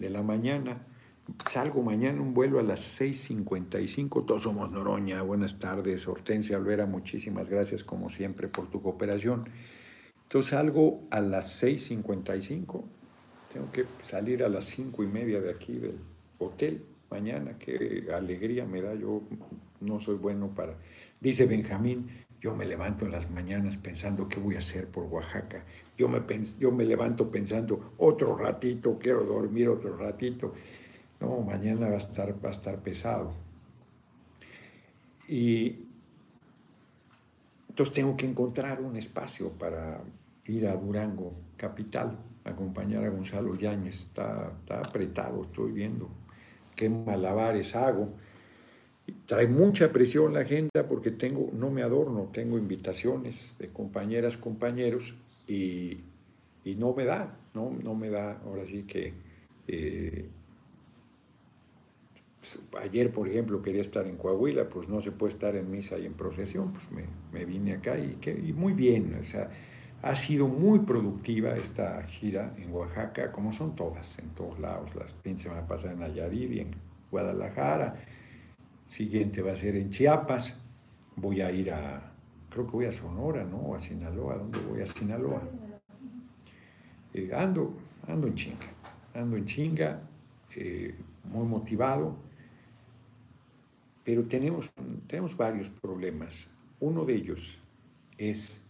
[0.00, 0.86] de la mañana.
[1.46, 4.26] Salgo mañana un vuelo a las 6.55.
[4.26, 5.22] Todos somos Noroña.
[5.22, 6.86] Buenas tardes, Hortensia Olvera.
[6.86, 9.48] Muchísimas gracias, como siempre, por tu cooperación.
[10.24, 12.82] Entonces salgo a las 6.55.
[13.52, 15.98] Tengo que salir a las 5 y media de aquí del
[16.38, 17.56] hotel mañana.
[17.58, 18.94] Qué alegría me da.
[18.94, 19.22] Yo
[19.80, 20.76] no soy bueno para.
[21.20, 22.08] Dice Benjamín,
[22.40, 25.62] yo me levanto en las mañanas pensando qué voy a hacer por Oaxaca.
[25.98, 26.22] Yo me,
[26.58, 30.54] yo me levanto pensando otro ratito, quiero dormir otro ratito.
[31.20, 33.32] No, mañana va a estar, va a estar pesado.
[35.28, 35.84] Y
[37.68, 40.00] entonces tengo que encontrar un espacio para
[40.46, 44.00] ir a Durango, capital, acompañar a Gonzalo Yáñez.
[44.00, 46.08] Está, está apretado, estoy viendo
[46.74, 48.14] qué malabares hago
[49.26, 55.18] Trae mucha presión la agenda porque tengo, no me adorno, tengo invitaciones de compañeras, compañeros
[55.46, 55.98] y,
[56.64, 59.12] no me da, no, no me da, ahora sí que
[59.66, 60.28] eh,
[62.80, 66.06] ayer, por ejemplo, quería estar en Coahuila, pues no se puede estar en misa y
[66.06, 69.50] en procesión, pues me, vine acá y, que, y muy bien, o sea,
[70.02, 74.94] ha sido muy productiva esta gira en Oaxaca, como son todas, en todos lados.
[74.94, 76.74] Las pinches van a pasar en Nayarit y en
[77.10, 78.02] Guadalajara.
[78.90, 80.58] Siguiente va a ser en Chiapas.
[81.14, 82.12] Voy a ir a,
[82.50, 83.58] creo que voy a Sonora, ¿no?
[83.58, 84.36] O a Sinaloa.
[84.36, 84.82] ¿Dónde voy?
[84.82, 85.42] A Sinaloa.
[87.14, 87.72] Eh, ando,
[88.08, 88.66] ando en chinga.
[89.14, 90.02] Ando en chinga,
[90.56, 90.92] eh,
[91.32, 92.16] muy motivado.
[94.02, 94.74] Pero tenemos,
[95.06, 96.50] tenemos varios problemas.
[96.80, 97.60] Uno de ellos
[98.18, 98.66] es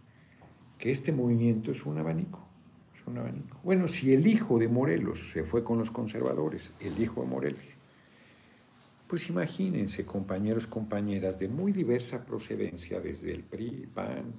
[0.77, 2.47] que este movimiento es un abanico.
[2.95, 3.59] Es un abanico.
[3.65, 7.80] Bueno, si el hijo de Morelos se fue con los conservadores, el hijo de Morelos,
[9.11, 14.33] pues imagínense, compañeros, compañeras de muy diversa procedencia, desde el PRI, PAN,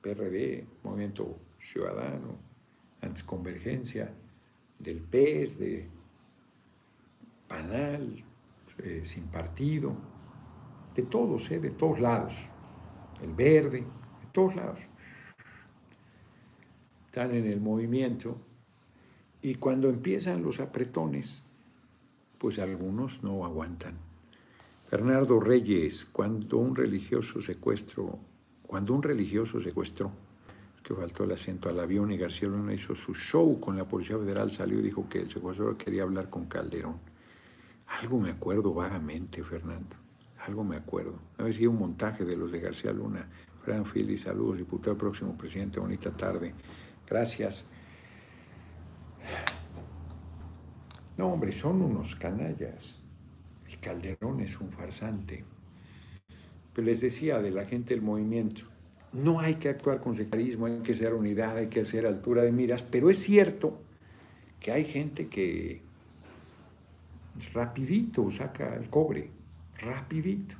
[0.00, 2.36] PRD, Movimiento Ciudadano,
[3.00, 4.12] Antes Convergencia,
[4.76, 5.88] del PES, de
[7.46, 8.24] PANAL,
[8.78, 9.94] eh, sin partido,
[10.96, 12.48] de todos, eh, de todos lados,
[13.22, 14.80] el verde, de todos lados.
[17.06, 18.36] Están en el movimiento
[19.42, 21.44] y cuando empiezan los apretones,
[22.42, 23.94] pues algunos no aguantan.
[24.90, 28.18] Bernardo Reyes, cuando un religioso secuestro,
[28.66, 30.10] cuando un religioso secuestró,
[30.82, 34.18] que faltó el acento al avión y García Luna hizo su show con la Policía
[34.18, 36.96] Federal, salió y dijo que el secuestrador quería hablar con Calderón.
[38.00, 39.94] Algo me acuerdo vagamente, Fernando,
[40.44, 41.14] algo me acuerdo.
[41.38, 43.24] Había sido un montaje de los de García Luna.
[43.64, 46.52] Fran Fili, saludos, diputado próximo presidente, bonita tarde.
[47.08, 47.68] Gracias.
[51.16, 52.98] No, hombre, son unos canallas.
[53.68, 55.44] El Calderón es un farsante.
[56.72, 58.62] Pero les decía de la gente del movimiento,
[59.12, 62.52] no hay que actuar con sectarismo, hay que ser unidad, hay que hacer altura de
[62.52, 63.78] miras, pero es cierto
[64.58, 65.82] que hay gente que
[67.52, 69.30] rapidito saca el cobre,
[69.78, 70.56] rapidito.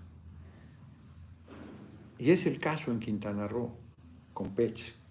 [2.19, 3.73] Y es el caso en Quintana Roo,
[4.35, 5.03] con Pech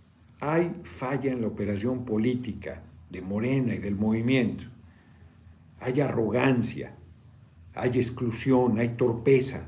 [0.41, 4.65] hay falla en la operación política de Morena y del movimiento.
[5.81, 6.95] Hay arrogancia,
[7.73, 9.67] hay exclusión, hay torpeza.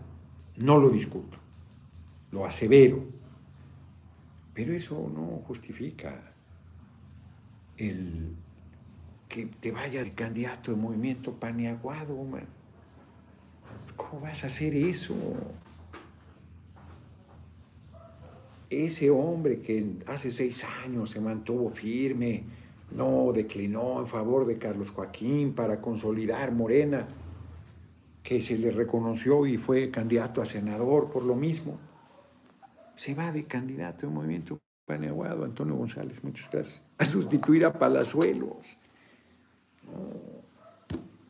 [0.55, 1.37] No lo discuto,
[2.31, 3.03] lo asevero.
[4.53, 6.33] Pero eso no justifica
[7.75, 8.35] el
[9.27, 12.15] que te vaya el candidato de movimiento paneaguado,
[13.95, 15.15] ¿Cómo vas a hacer eso?
[18.81, 22.43] ese hombre que hace seis años se mantuvo firme,
[22.95, 27.07] no declinó en favor de Carlos Joaquín para consolidar Morena,
[28.21, 31.77] que se le reconoció y fue candidato a senador por lo mismo,
[32.95, 38.77] se va de candidato en Movimiento Paneaguado, Antonio González, muchas gracias, a sustituir a Palazuelos.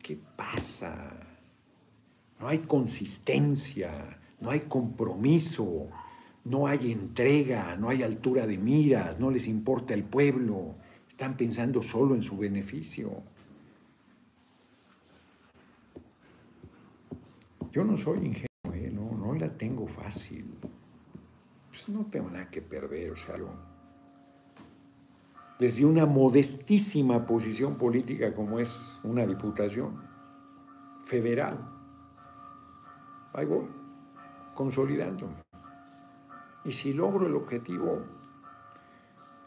[0.02, 0.94] ¿Qué pasa?
[2.38, 5.88] No hay consistencia, no hay compromiso
[6.44, 10.74] no hay entrega, no hay altura de miras, no les importa el pueblo,
[11.14, 13.22] están pensando solo en su beneficio.
[17.70, 18.90] Yo no soy ingenuo, ¿eh?
[18.92, 20.44] no, la tengo fácil.
[21.68, 23.36] Pues no tengo nada que perder, o sea,
[25.60, 30.02] desde una modestísima posición política como es una diputación
[31.04, 31.56] federal,
[33.34, 33.66] ahí voy,
[34.54, 35.36] consolidándome.
[36.64, 38.02] Y si logro el objetivo,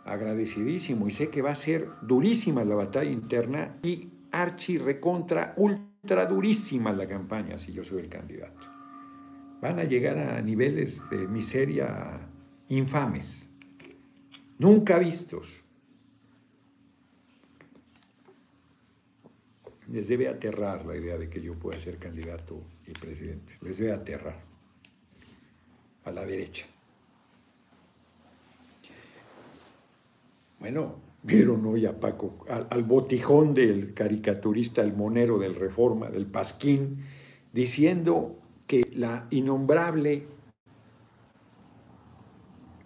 [0.08, 6.26] agradecidísimo y sé que va a ser durísima la batalla interna y archi recontra ultra
[6.26, 8.62] durísima la campaña si yo soy el candidato.
[9.62, 12.20] Van a llegar a niveles de miseria
[12.70, 13.54] infames,
[14.60, 15.63] nunca vistos.
[19.88, 23.58] Les debe aterrar la idea de que yo pueda ser candidato y presidente.
[23.62, 24.39] Les debe aterrar
[26.04, 26.65] a la derecha.
[30.60, 37.04] Bueno, vieron hoy a Paco, al, botijón del caricaturista, el monero del Reforma, del Pasquín,
[37.54, 40.26] diciendo que la innombrable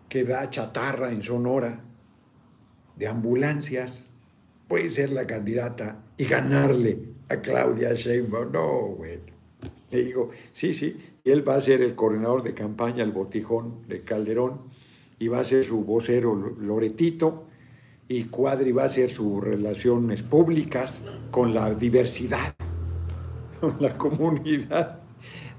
[0.10, 1.82] que da chatarra en Sonora
[2.98, 4.10] de ambulancias
[4.68, 7.00] puede ser la candidata y ganarle
[7.30, 8.52] a Claudia Sheinbaum.
[8.52, 9.24] No, bueno.
[9.90, 14.02] Le digo, sí, sí, él va a ser el coordinador de campaña, el botijón de
[14.02, 14.62] Calderón,
[15.20, 17.48] y va a ser su vocero Loretito,
[18.08, 22.56] y Cuadri va a hacer sus relaciones públicas con la diversidad,
[23.60, 25.00] con la comunidad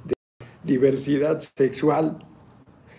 [0.05, 0.15] de
[0.63, 2.25] diversidad sexual.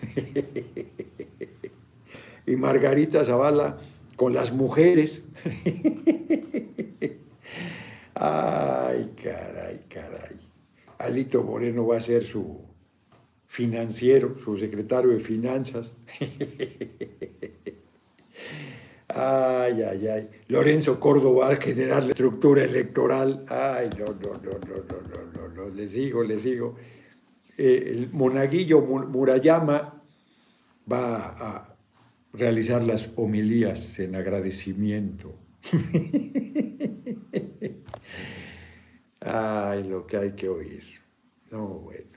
[2.46, 3.78] y Margarita Zavala
[4.16, 5.26] con las mujeres.
[8.14, 10.36] Ay, caray, caray.
[10.98, 12.60] Alito Moreno va a ser su
[13.46, 15.92] financiero, su secretario de finanzas.
[19.16, 20.28] Ay, ay, ay.
[20.48, 23.46] Lorenzo Córdoba a generar la estructura electoral.
[23.48, 25.00] Ay, no, no, no, no, no,
[25.32, 26.74] no, no, les digo, les digo.
[27.56, 30.02] Eh, el monaguillo Murayama
[30.90, 31.76] va a
[32.32, 35.38] realizar las homilías en agradecimiento.
[39.20, 40.82] Ay, lo que hay que oír.
[41.52, 42.13] No, bueno.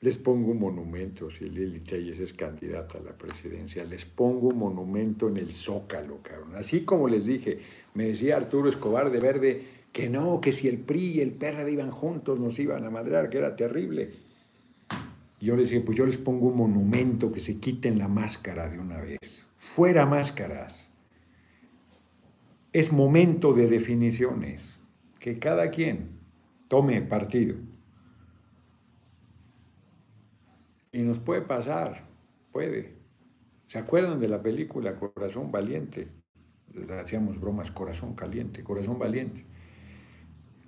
[0.00, 3.84] Les pongo un monumento si Lili Telles es candidata a la presidencia.
[3.84, 6.54] Les pongo un monumento en el Zócalo, cabrón.
[6.54, 7.58] Así como les dije,
[7.94, 11.72] me decía Arturo Escobar de Verde que no, que si el PRI y el PRD
[11.72, 14.10] iban juntos nos iban a madrear, que era terrible.
[15.40, 18.78] yo les dije, pues yo les pongo un monumento que se quiten la máscara de
[18.78, 19.44] una vez.
[19.56, 20.94] Fuera máscaras.
[22.72, 24.78] Es momento de definiciones.
[25.18, 26.10] Que cada quien
[26.68, 27.56] tome partido.
[30.92, 32.04] Y nos puede pasar,
[32.52, 32.96] puede.
[33.66, 36.08] ¿Se acuerdan de la película Corazón Valiente?
[36.98, 39.44] Hacíamos bromas, Corazón Caliente, Corazón Valiente.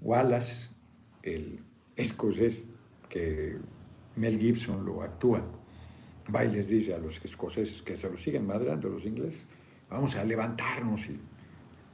[0.02, 0.70] Wallace,
[1.22, 1.60] el
[1.96, 2.66] escocés,
[3.08, 3.58] que
[4.16, 5.44] Mel Gibson lo actúa,
[6.34, 9.46] va y les dice a los escoceses que se lo siguen madrando los ingleses,
[9.88, 11.08] vamos a levantarnos.
[11.08, 11.18] Y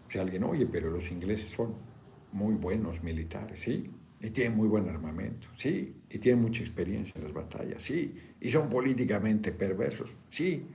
[0.08, 1.74] si alguien, oye, pero los ingleses son
[2.32, 7.24] muy buenos militares, sí, y tienen muy buen armamento, sí, y tienen mucha experiencia en
[7.24, 10.66] las batallas, sí, y son políticamente perversos, sí.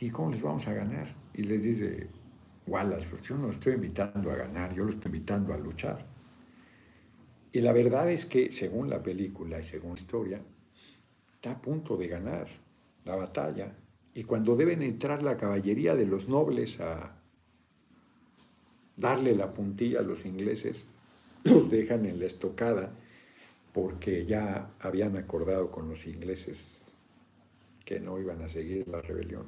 [0.00, 1.14] ¿Y cómo les vamos a ganar?
[1.34, 2.08] Y les dice
[2.66, 6.06] Wallace, pues yo no lo estoy invitando a ganar, yo lo estoy invitando a luchar.
[7.52, 10.42] Y la verdad es que, según la película y según la historia,
[11.34, 12.46] está a punto de ganar
[13.04, 13.76] la batalla.
[14.14, 17.16] Y cuando deben entrar la caballería de los nobles a
[18.96, 20.86] darle la puntilla a los ingleses,
[21.44, 22.92] los dejan en la estocada
[23.72, 26.96] porque ya habían acordado con los ingleses
[27.84, 29.46] que no iban a seguir la rebelión.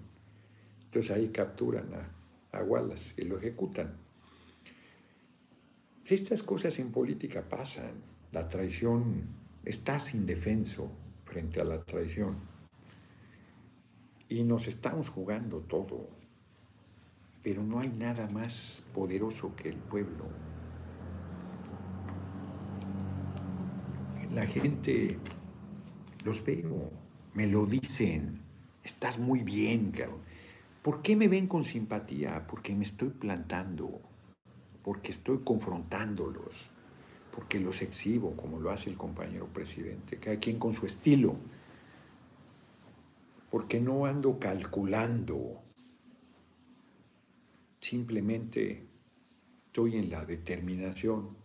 [0.85, 1.89] Entonces ahí capturan
[2.53, 3.97] a, Wallace y lo ejecutan.
[6.05, 7.93] Si estas cosas en política pasan,
[8.31, 9.27] la traición,
[9.65, 10.91] estás indefenso
[11.25, 12.35] frente a la traición.
[14.29, 16.09] Y nos estamos jugando todo,
[17.43, 20.52] pero no hay nada más poderoso que el pueblo.
[24.35, 25.19] La gente,
[26.25, 26.91] los veo,
[27.35, 28.41] me lo dicen,
[28.83, 30.21] estás muy bien, cabrón.
[30.83, 32.47] ¿Por qué me ven con simpatía?
[32.47, 34.01] Porque me estoy plantando,
[34.83, 36.71] porque estoy confrontándolos,
[37.35, 41.37] porque los exhibo como lo hace el compañero presidente, cada quien con su estilo,
[43.51, 45.61] porque no ando calculando,
[47.81, 48.87] simplemente
[49.67, 51.42] estoy en la determinación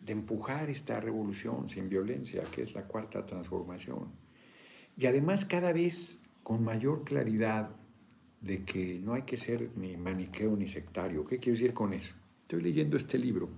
[0.00, 4.10] de empujar esta revolución sin violencia, que es la cuarta transformación.
[4.96, 7.70] Y además cada vez con mayor claridad
[8.40, 11.24] de que no hay que ser ni maniqueo ni sectario.
[11.24, 12.14] ¿Qué quiero decir con eso?
[12.42, 13.48] Estoy leyendo este libro,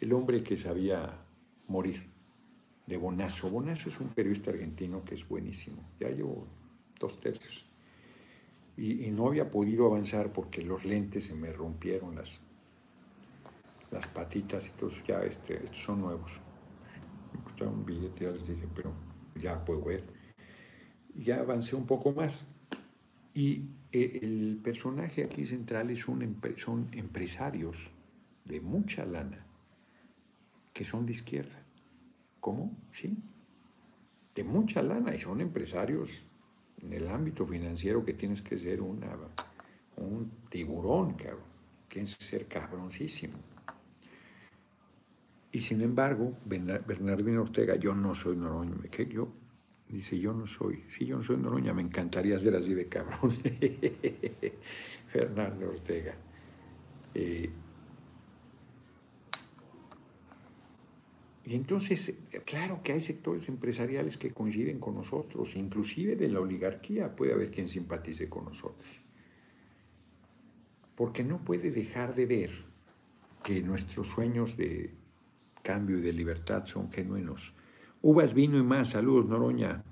[0.00, 1.18] El hombre que sabía
[1.68, 2.06] morir,
[2.86, 3.50] de Bonazo.
[3.50, 5.82] Bonazo es un periodista argentino que es buenísimo.
[5.98, 6.46] Ya llevo
[6.98, 7.66] dos tercios.
[8.76, 12.40] Y, y no había podido avanzar porque los lentes se me rompieron las
[13.90, 16.40] las patitas y todo ya este, estos son nuevos.
[17.32, 18.92] Me costaron un billete, ya les dije, pero
[19.34, 20.04] ya puedo ver.
[21.14, 22.48] Ya avancé un poco más.
[23.34, 27.90] Y eh, el personaje aquí central es un, son empresarios
[28.44, 29.46] de mucha lana
[30.72, 31.62] que son de izquierda.
[32.40, 32.76] ¿Cómo?
[32.90, 33.16] Sí.
[34.34, 36.24] De mucha lana y son empresarios
[36.80, 39.16] en el ámbito financiero que tienes que ser una,
[39.96, 41.50] un tiburón, cabrón.
[41.88, 43.34] Que ser cabroncísimo.
[45.52, 49.06] Y sin embargo, Bernardino Ortega, yo no soy Noroña, ¿qué?
[49.06, 49.32] Yo,
[49.88, 53.32] dice, yo no soy, sí, yo no soy Noroña, me encantaría ser así de cabrón.
[55.08, 56.14] Fernando Ortega.
[57.14, 57.50] Eh,
[61.46, 67.16] y entonces, claro que hay sectores empresariales que coinciden con nosotros, inclusive de la oligarquía
[67.16, 69.02] puede haber quien simpatice con nosotros.
[70.94, 72.50] Porque no puede dejar de ver
[73.42, 74.99] que nuestros sueños de
[75.62, 77.54] cambio y de libertad son genuinos.
[78.02, 78.90] Uvas, vino y más.
[78.90, 79.84] Saludos, Noroña.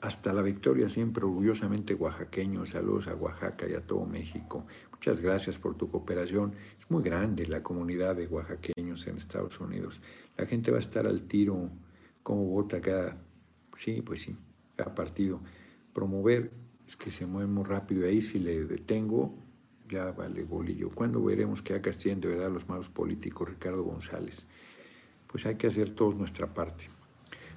[0.00, 2.64] Hasta la victoria, siempre orgullosamente oaxaqueño.
[2.64, 4.66] Saludos a Oaxaca y a todo México.
[4.90, 6.54] Muchas gracias por tu cooperación.
[6.78, 10.00] Es muy grande la comunidad de oaxaqueños en Estados Unidos.
[10.36, 11.70] La gente va a estar al tiro,
[12.22, 13.18] como vota cada,
[13.76, 14.36] sí, pues sí,
[14.74, 15.40] cada partido.
[15.92, 16.50] Promover
[16.86, 18.06] es que se mueve muy rápido.
[18.06, 19.34] Ahí si le detengo,
[19.88, 20.90] ya vale bolillo.
[20.90, 23.50] ¿Cuándo veremos que acá tienen de verdad los malos políticos?
[23.50, 24.46] Ricardo González
[25.30, 26.88] pues hay que hacer todos nuestra parte.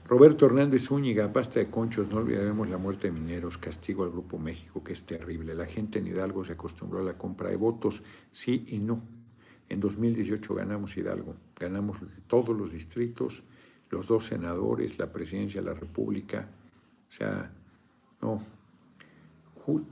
[0.07, 4.37] Roberto Hernández Zúñiga, pasta de conchos, no olvidaremos la muerte de mineros, castigo al Grupo
[4.37, 5.55] México, que es terrible.
[5.55, 9.01] La gente en Hidalgo se acostumbró a la compra de votos, sí y no.
[9.69, 11.97] En 2018 ganamos Hidalgo, ganamos
[12.27, 13.43] todos los distritos,
[13.89, 16.49] los dos senadores, la presidencia de la República.
[17.07, 17.51] O sea,
[18.21, 18.43] no.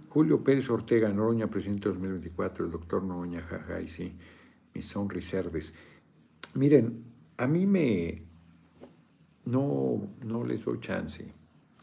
[0.09, 4.13] Julio Pérez Ortega, Noroña, presidente de 2024, el doctor Noroña, jaja, y sí,
[4.73, 5.73] mis sonriserdes.
[6.55, 7.10] Miren,
[7.41, 8.21] a mí me,
[9.45, 11.25] no, no les doy chance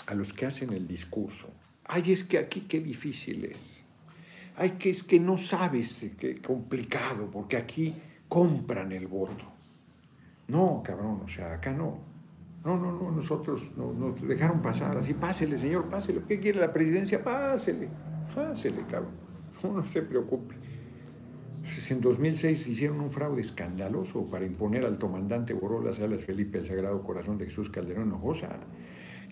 [0.06, 1.48] a los que hacen el discurso.
[1.84, 3.84] Ay, es que aquí qué difícil es.
[4.54, 7.92] Ay, que es que no sabes qué complicado, porque aquí
[8.28, 9.44] compran el voto.
[10.46, 11.98] No, cabrón, o sea, acá no.
[12.64, 14.96] No, no, no, nosotros nos dejaron pasar.
[14.96, 16.22] Así, pásele, señor, pásele.
[16.28, 17.24] ¿Qué quiere la presidencia?
[17.24, 17.88] Pásele,
[18.32, 19.10] pásele, cabrón.
[19.64, 20.54] No, no se preocupe.
[21.74, 26.66] Pues en 2006 hicieron un fraude escandaloso para imponer al comandante Borolas Salas Felipe el
[26.66, 28.58] Sagrado Corazón de Jesús Calderón Hinojosa.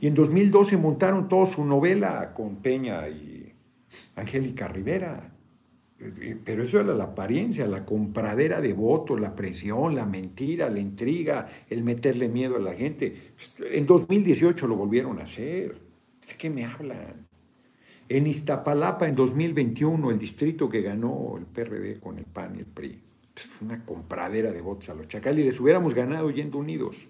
[0.01, 3.55] Y en 2012 montaron toda su novela con Peña y
[4.17, 5.33] Angélica Rivera.
[6.45, 11.49] Pero eso era la apariencia, la compradera de votos, la presión, la mentira, la intriga,
[11.71, 13.33] el meterle miedo a la gente.
[13.71, 15.81] En 2018 lo volvieron a hacer.
[16.29, 17.27] ¿De qué me hablan?
[18.09, 22.67] En Iztapalapa, en 2021, el distrito que ganó el PRD con el PAN y el
[22.67, 23.03] PRI,
[23.35, 27.09] pues, una compradera de votos a los chacales, les hubiéramos ganado yendo unidos.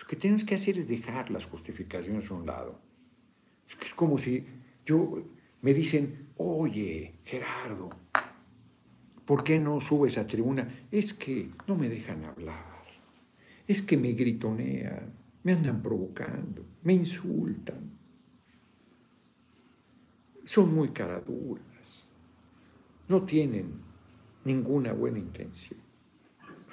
[0.00, 2.80] Lo que tenemos que hacer es dejar las justificaciones a un lado.
[3.84, 4.44] Es como si
[4.84, 5.22] yo
[5.62, 7.90] me dicen, oye, Gerardo,
[9.24, 10.68] ¿por qué no subes a tribuna?
[10.90, 12.82] Es que no me dejan hablar,
[13.68, 15.12] es que me gritonean,
[15.44, 17.93] me andan provocando, me insultan
[20.44, 22.06] son muy caraduras,
[23.08, 23.80] no tienen
[24.44, 25.80] ninguna buena intención.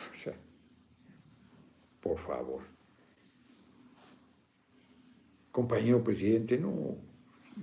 [0.10, 0.34] O sea,
[2.02, 2.64] por favor.
[5.52, 6.96] Compañero presidente, no,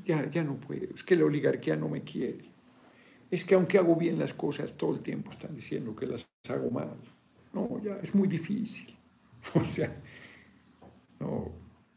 [0.04, 2.44] ya, ya no puedo, es que la oligarquía no me quiere.
[3.30, 6.70] Es que aunque hago bien las cosas, todo el tiempo están diciendo que las hago
[6.70, 6.96] mal.
[7.52, 8.94] No, ya es muy difícil.
[9.54, 9.94] O sea,
[11.20, 11.50] no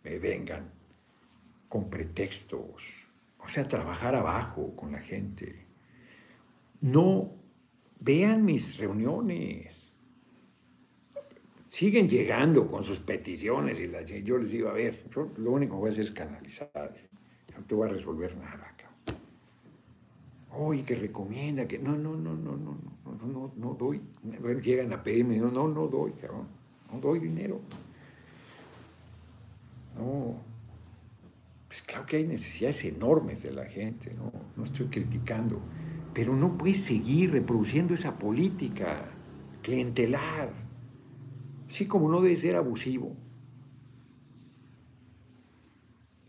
[0.04, 0.72] me vengan
[1.68, 3.11] con pretextos
[3.44, 5.66] o sea, trabajar abajo con la gente.
[6.82, 7.32] No
[8.00, 9.98] vean mis reuniones.
[11.68, 15.06] Siguen llegando con sus peticiones y las, yo les digo, a ver,
[15.38, 16.94] lo único que voy a hacer es canalizar.
[17.58, 18.72] No te voy a resolver nada.
[20.54, 24.02] Oye, que recomienda que no, no, no, no, no, no, no, no doy.
[24.62, 26.48] Llegan a pedirme, no, no, no doy, cabrón.
[26.92, 27.62] No doy dinero.
[29.98, 30.36] No,
[31.72, 35.62] pues claro que hay necesidades enormes de la gente, no, no estoy criticando,
[36.14, 39.10] pero no puedes seguir reproduciendo esa política
[39.62, 40.52] clientelar,
[41.70, 43.16] así como no debe ser abusivo.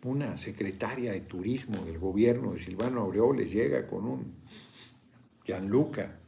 [0.05, 4.35] Una secretaria de turismo del gobierno de Silvano Aureoles llega con un
[5.45, 6.21] Gianluca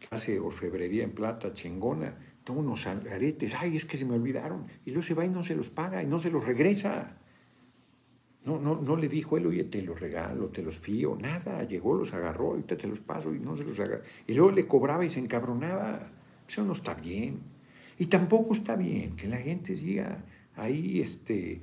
[0.00, 4.68] que hace orfebrería en plata chingona, toma unos aretes, ay, es que se me olvidaron,
[4.86, 7.18] y luego se va y no se los paga y no se los regresa.
[8.44, 11.94] No, no, no le dijo él, oye, te los regalo, te los fío, nada, llegó,
[11.94, 14.02] los agarró, ahorita te los paso y no se los agarró.
[14.26, 16.10] Y luego le cobraba y se encabronaba.
[16.46, 17.40] Eso no está bien.
[17.98, 20.24] Y tampoco está bien que la gente siga
[20.56, 21.62] ahí, este,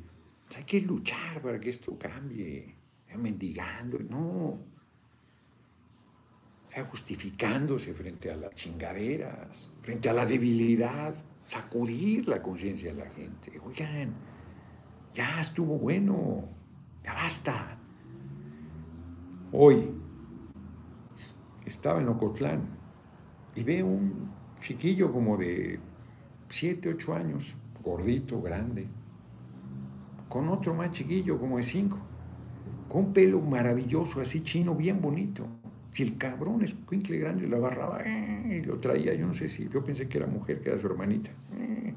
[0.55, 2.75] hay que luchar para que esto cambie,
[3.17, 4.59] mendigando, no.
[6.73, 11.13] O justificándose frente a las chingaderas, frente a la debilidad,
[11.45, 13.59] sacudir la conciencia de la gente.
[13.59, 14.13] Oigan,
[15.13, 16.60] ya estuvo bueno.
[17.03, 17.77] Ya basta.
[19.51, 19.89] Hoy
[21.65, 22.61] estaba en Ocotlán
[23.55, 25.79] y veo un chiquillo como de
[26.49, 28.87] 7, 8 años, gordito, grande,
[30.29, 31.99] con otro más chiquillo como de 5,
[32.87, 35.47] con pelo maravilloso, así chino, bien bonito.
[35.93, 39.67] Y el cabrón es grande lo agarraba eh, y lo traía, yo no sé si,
[39.67, 41.31] yo pensé que era mujer, que era su hermanita.
[41.57, 41.93] Eh,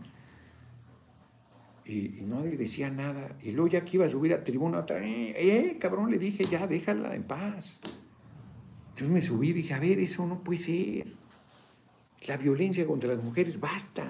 [1.87, 3.37] y, nadie decía nada.
[3.43, 6.45] Y luego ya que iba a subir a tribuna otra eh, eh, cabrón, le dije,
[6.45, 7.80] ya, déjala en paz.
[8.91, 11.07] Entonces me subí y dije, a ver, eso no puede ser.
[12.26, 14.09] La violencia contra las mujeres, basta.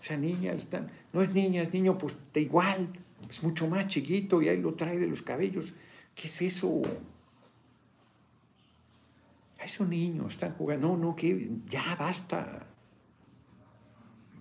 [0.00, 2.88] Esa niña, están, no es niña, es niño, pues da igual.
[3.28, 5.74] Es mucho más chiquito y ahí lo trae de los cabellos.
[6.14, 6.82] ¿Qué es eso?
[9.60, 10.88] A esos niños están jugando.
[10.88, 12.66] No, no, que ya basta.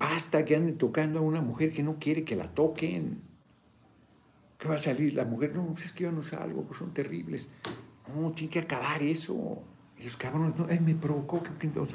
[0.02, 3.22] Basta que anden tocando a una mujer que no quiere que la toquen.
[4.58, 5.56] ¿Qué va a salir la mujer?
[5.56, 7.52] No, pues es que yo no salgo, pues son terribles.
[8.08, 9.62] No, tiene que acabar eso.
[10.00, 11.44] Y los cabrones, no, me provocó,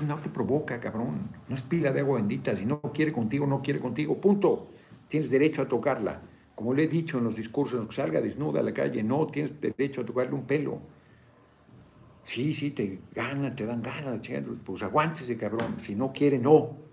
[0.07, 1.31] no te provoca, cabrón.
[1.49, 2.55] No es pila de agua bendita.
[2.55, 4.21] Si no quiere contigo, no quiere contigo.
[4.21, 4.69] Punto.
[5.09, 6.23] tienes derecho a tocarla.
[6.55, 10.03] Como le he dicho en los discursos, salga desnuda a la calle, no, tienes derecho
[10.03, 10.79] a tocarle un pelo.
[12.23, 14.21] Sí, sí, te ganan, te dan ganas,
[14.65, 15.75] pues aguántese, cabrón.
[15.79, 16.86] Si no quiere, no.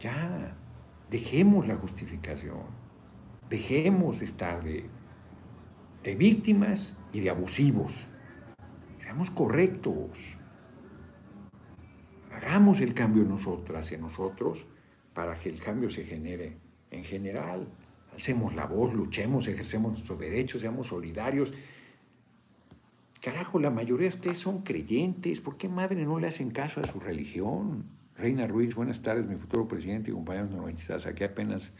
[0.00, 0.56] Ya,
[1.10, 2.62] dejemos la justificación.
[3.50, 4.88] Dejemos de estar de,
[6.16, 8.06] víctimas y de abusivos.
[8.96, 10.38] Seamos correctos.
[12.32, 14.66] Hagamos el cambio nosotras y nosotros
[15.12, 16.56] para que el cambio se genere
[16.90, 17.68] en general.
[18.16, 21.52] Hacemos la voz, luchemos, ejercemos nuestros derechos, seamos solidarios.
[23.20, 25.42] Carajo, la mayoría de ustedes son creyentes.
[25.42, 27.99] ¿Por qué madre no le hacen caso a su religión?
[28.20, 31.06] Reina Ruiz, buenas tardes, mi futuro presidente y compañeros normalistas.
[31.06, 31.72] Aquí apenas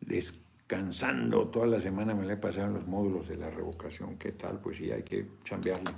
[0.00, 4.16] descansando toda la semana me le he pasado los módulos de la revocación.
[4.16, 4.60] ¿Qué tal?
[4.60, 5.90] Pues sí, hay que cambiarle.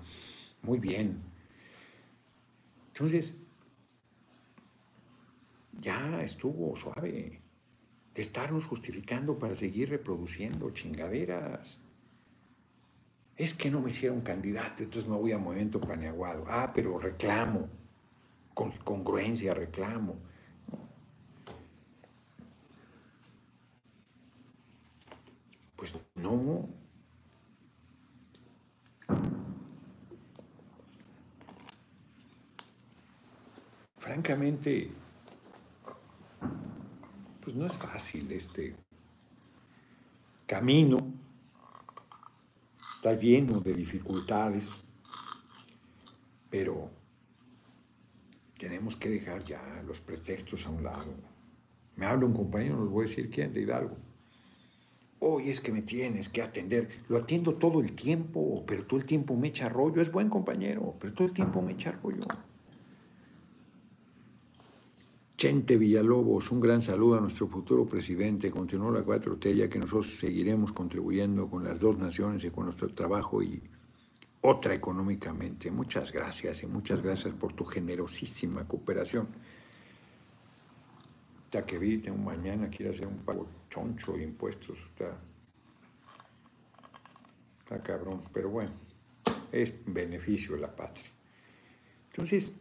[0.63, 1.21] Muy bien.
[2.89, 3.43] Entonces,
[5.73, 7.43] ya estuvo suave
[8.15, 11.83] de estarnos justificando para seguir reproduciendo chingaderas.
[13.37, 16.45] Es que no me hicieron candidato, entonces me voy a Movimiento Paneaguado.
[16.49, 17.69] Ah, pero reclamo,
[18.55, 20.17] con congruencia reclamo.
[25.77, 26.69] Pues no.
[33.99, 34.91] Francamente,
[37.41, 38.75] pues no es fácil este
[40.47, 40.99] camino,
[42.97, 44.85] está lleno de dificultades,
[46.51, 46.91] pero
[48.61, 51.15] tenemos que dejar ya los pretextos a un lado.
[51.97, 53.97] Me habla un compañero, no les voy a decir quién, de Hidalgo.
[55.19, 56.89] Hoy es que me tienes que atender.
[57.09, 60.03] Lo atiendo todo el tiempo, pero todo el tiempo me echa rollo.
[60.03, 62.27] Es buen compañero, pero todo el tiempo me echa rollo.
[65.39, 68.51] Chente Villalobos, un gran saludo a nuestro futuro presidente.
[68.51, 72.93] Continuó la cuatro ya que nosotros seguiremos contribuyendo con las dos naciones y con nuestro
[72.93, 73.63] trabajo y
[74.43, 75.71] otra económicamente.
[75.71, 79.29] Muchas gracias y muchas gracias por tu generosísima cooperación.
[81.53, 84.79] Ya que vi, tengo mañana quiero hacer un pago choncho de impuestos.
[84.79, 85.19] Está,
[87.61, 88.71] está cabrón, pero bueno,
[89.53, 91.11] es beneficio de la patria.
[92.11, 92.61] Entonces,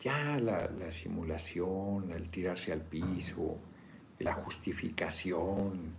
[0.00, 3.58] ya la, simulación, el tirarse al piso,
[4.18, 5.94] la justificación,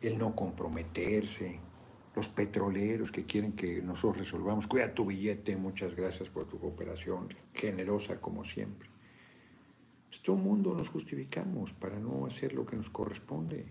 [0.00, 1.60] el no comprometerse,
[2.16, 7.28] los petroleros que quieren que nosotros resolvamos, cuida tu billete, muchas gracias por tu cooperación,
[7.52, 8.88] generosa como siempre.
[10.08, 13.66] Pues todo mundo nos justificamos para no hacer lo que nos corresponde.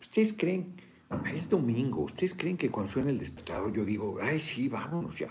[0.00, 0.74] Ustedes creen,
[1.34, 5.28] es domingo, ustedes creen que cuando suena el despertador yo digo, ay sí, vámonos ya,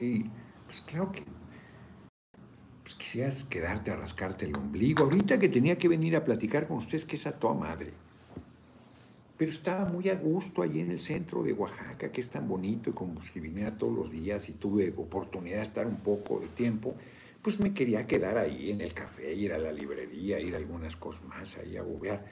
[0.00, 0.30] ir.
[0.64, 1.24] Pues claro que
[2.82, 5.04] pues quisieras quedarte a rascarte el ombligo.
[5.04, 7.92] Ahorita que tenía que venir a platicar con ustedes, que es a toda madre.
[9.36, 12.90] Pero estaba muy a gusto allí en el centro de Oaxaca, que es tan bonito,
[12.90, 16.94] y como viniera todos los días y tuve oportunidad de estar un poco de tiempo,
[17.42, 20.96] pues me quería quedar ahí en el café, ir a la librería, ir a algunas
[20.96, 22.24] cosas más, ahí a bobear.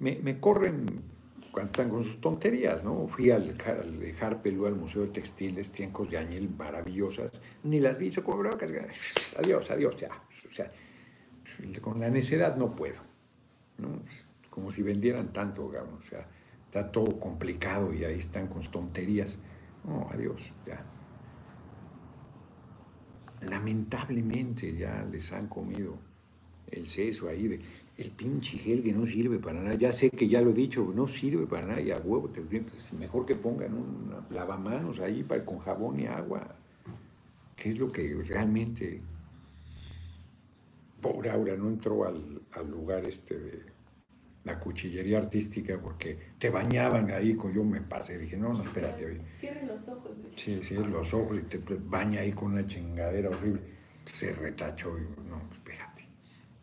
[0.00, 0.84] Me, corren
[1.52, 3.06] cuando con sus tonterías, ¿no?
[3.06, 7.96] Fui al, al dejar pelú al Museo de Textiles, tiempos de añil maravillosas, ni las
[7.96, 8.72] vi, se brocas,
[9.38, 10.08] adiós, adiós, ya.
[10.08, 10.70] O sea,
[11.80, 13.00] con la necedad no puedo,
[13.78, 14.02] ¿no?
[14.54, 16.24] Como si vendieran tanto, digamos, o sea,
[16.66, 19.40] está todo complicado y ahí están con tonterías.
[19.82, 20.86] No, adiós, ya.
[23.40, 25.98] Lamentablemente ya les han comido
[26.70, 27.60] el seso ahí de
[27.96, 29.74] el pinche gel que no sirve para nada.
[29.74, 32.28] Ya sé que ya lo he dicho, no sirve para nada y a huevo.
[32.28, 32.40] Te,
[32.96, 36.54] mejor que pongan un lavamanos ahí para, con jabón y agua.
[37.56, 39.02] ¿Qué es lo que realmente...
[41.00, 43.73] Pobre Aura no entró al, lugar este de
[44.44, 49.20] la cuchillería artística porque te bañaban ahí, con yo me pasé, dije, no, no, espérate.
[49.32, 50.12] Cierren los ojos.
[50.36, 53.62] Sí, cierren los ojos y te, baña ahí con una chingadera horrible.
[54.04, 55.94] Se retachó y no, espérate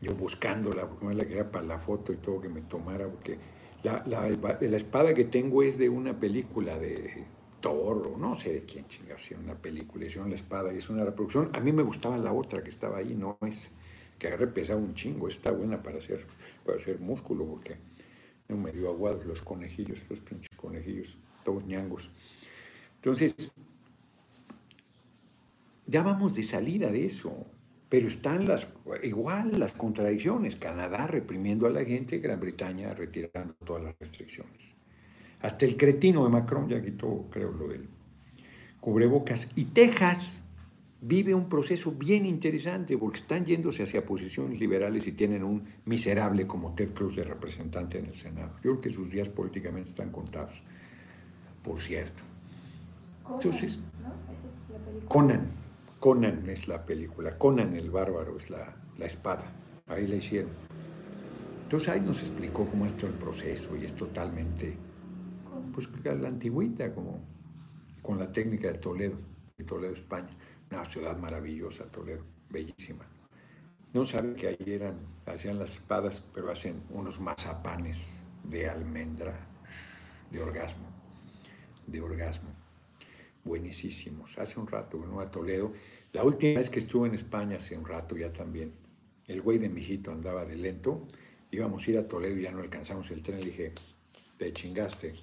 [0.02, 3.38] yo buscándola, porque me la quería para la foto y todo que me tomara, porque
[3.84, 7.24] la, la, la, espada que tengo es de una película de
[7.62, 11.52] Thor, no sé de quién chingados, una película, hicieron la espada y es una reproducción.
[11.54, 13.72] A mí me gustaba la otra que estaba ahí, no es
[14.18, 16.26] que agarré pesado un chingo, está buena para hacer,
[16.66, 17.78] para hacer músculo, porque
[18.50, 22.10] no me dio aguados los conejillos, los pinches conejillos, todos ñangos.
[22.96, 23.54] Entonces,
[25.88, 27.46] ya vamos de salida de eso.
[27.90, 28.72] Pero están las,
[29.04, 30.56] igual las contradicciones.
[30.56, 34.76] Canadá reprimiendo a la gente, Gran Bretaña retirando todas las restricciones.
[35.42, 37.90] Hasta el cretino de Macron ya quitó, creo, lo del
[38.80, 39.52] cubrebocas.
[39.56, 40.44] Y Texas,
[41.02, 46.46] vive un proceso bien interesante porque están yéndose hacia posiciones liberales y tienen un miserable
[46.46, 48.54] como Ted Cruz de representante en el Senado.
[48.58, 50.62] Yo creo que sus días políticamente están contados,
[51.64, 52.24] por cierto.
[53.34, 53.84] Entonces,
[55.08, 55.48] Conan,
[56.00, 59.52] Conan es la película, Conan el bárbaro es la, la espada,
[59.88, 60.52] ahí la hicieron.
[61.64, 64.76] Entonces ahí nos explicó cómo es todo el proceso y es totalmente,
[65.74, 67.24] pues la antigüita, como
[68.04, 69.16] con la técnica de Toledo,
[69.58, 70.36] de Toledo, España.
[70.72, 73.06] Una ciudad maravillosa, Toledo, bellísima.
[73.94, 74.96] No saben que ahí eran,
[75.26, 79.38] hacían las espadas, pero hacen unos mazapanes de almendra,
[80.32, 80.88] de orgasmo,
[81.86, 82.50] de orgasmo,
[83.44, 84.38] buenísimos.
[84.38, 85.74] Hace un rato, bueno, a Toledo,
[86.14, 88.74] la última vez que estuve en España, hace un rato ya también,
[89.28, 91.06] el güey de mi hijito andaba de lento,
[91.52, 93.74] íbamos a ir a Toledo y ya no alcanzamos el tren, le dije,
[94.38, 95.16] te chingaste,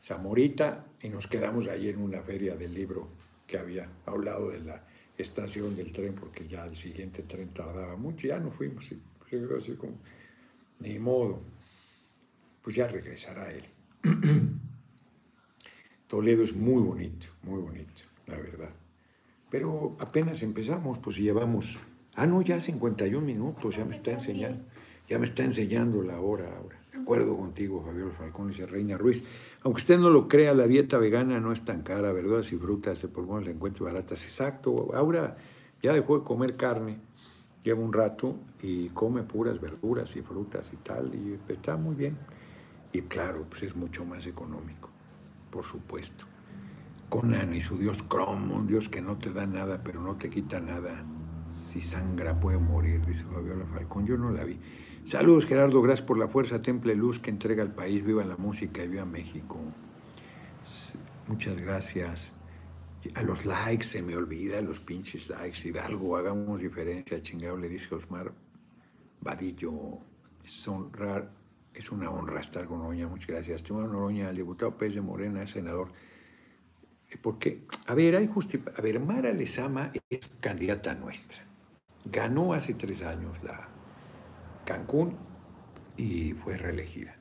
[0.00, 3.21] Zamorita, y nos quedamos ahí en una feria del libro
[3.52, 4.82] que había hablado de la
[5.18, 9.62] estación del tren, porque ya el siguiente tren tardaba mucho, ya no fuimos, y pues,
[9.62, 9.98] así como,
[10.80, 11.42] ni modo,
[12.62, 13.64] pues ya regresará él.
[16.08, 18.70] Toledo es muy bonito, muy bonito, la verdad.
[19.50, 21.78] Pero apenas empezamos, pues llevamos,
[22.14, 24.64] ah, no, ya 51 minutos, ya me está enseñando,
[25.10, 26.80] ya me está enseñando la hora ahora.
[26.90, 29.24] De acuerdo contigo, Fabiola Falcón, dice Reina Ruiz.
[29.64, 33.00] Aunque usted no lo crea, la dieta vegana no es tan cara, verduras y frutas
[33.02, 34.24] de pulmón la encuentro baratas.
[34.24, 35.36] Exacto, ahora
[35.80, 36.98] ya dejó de comer carne,
[37.62, 42.18] lleva un rato y come puras verduras y frutas y tal, y está muy bien.
[42.92, 44.90] Y claro, pues es mucho más económico,
[45.50, 46.24] por supuesto.
[47.08, 50.28] Conan y su dios Cromo, un dios que no te da nada, pero no te
[50.28, 51.04] quita nada.
[51.46, 54.06] Si sangra puede morir, dice Fabiola Falcón.
[54.06, 54.58] Yo no la vi.
[55.04, 58.84] Saludos Gerardo, gracias por la fuerza, temple luz que entrega al país, viva la música
[58.84, 59.58] y viva México.
[61.26, 62.32] Muchas gracias.
[63.16, 65.68] A los likes se me olvida, los pinches likes.
[65.68, 68.32] Hidalgo, hagamos diferencia, chingado, le dice Osmar
[69.20, 69.98] Vadillo.
[70.44, 71.32] Es, honrar,
[71.74, 73.56] es una honra estar con Oroña, muchas gracias.
[73.56, 75.88] Estimado Noroña, el diputado Pérez de Morena, senador.
[77.10, 78.30] Eh, porque, a ver, hay
[78.76, 81.44] a ver, Mara Lezama es candidata nuestra.
[82.04, 83.68] Ganó hace tres años la
[84.64, 85.16] Cancún
[85.96, 87.16] y fue reelegida.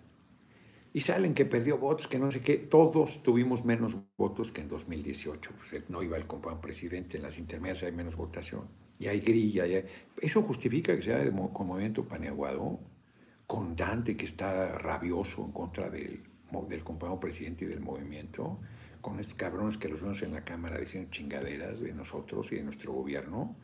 [0.94, 4.68] Y salen que perdió votos, que no sé qué, todos tuvimos menos votos que en
[4.68, 5.52] 2018.
[5.58, 8.68] Pues no iba el compañero presidente, en las intermedias hay menos votación.
[9.00, 9.64] Y hay grilla.
[10.22, 11.24] Eso justifica que sea
[11.54, 12.80] con movimiento paneaguado,
[13.48, 16.24] con Dante que está rabioso en contra del,
[16.70, 18.60] del compañero presidente y del movimiento,
[19.00, 22.64] con estos cabrones que los vemos en la Cámara diciendo chingaderas de nosotros y de
[22.64, 23.56] nuestro gobierno,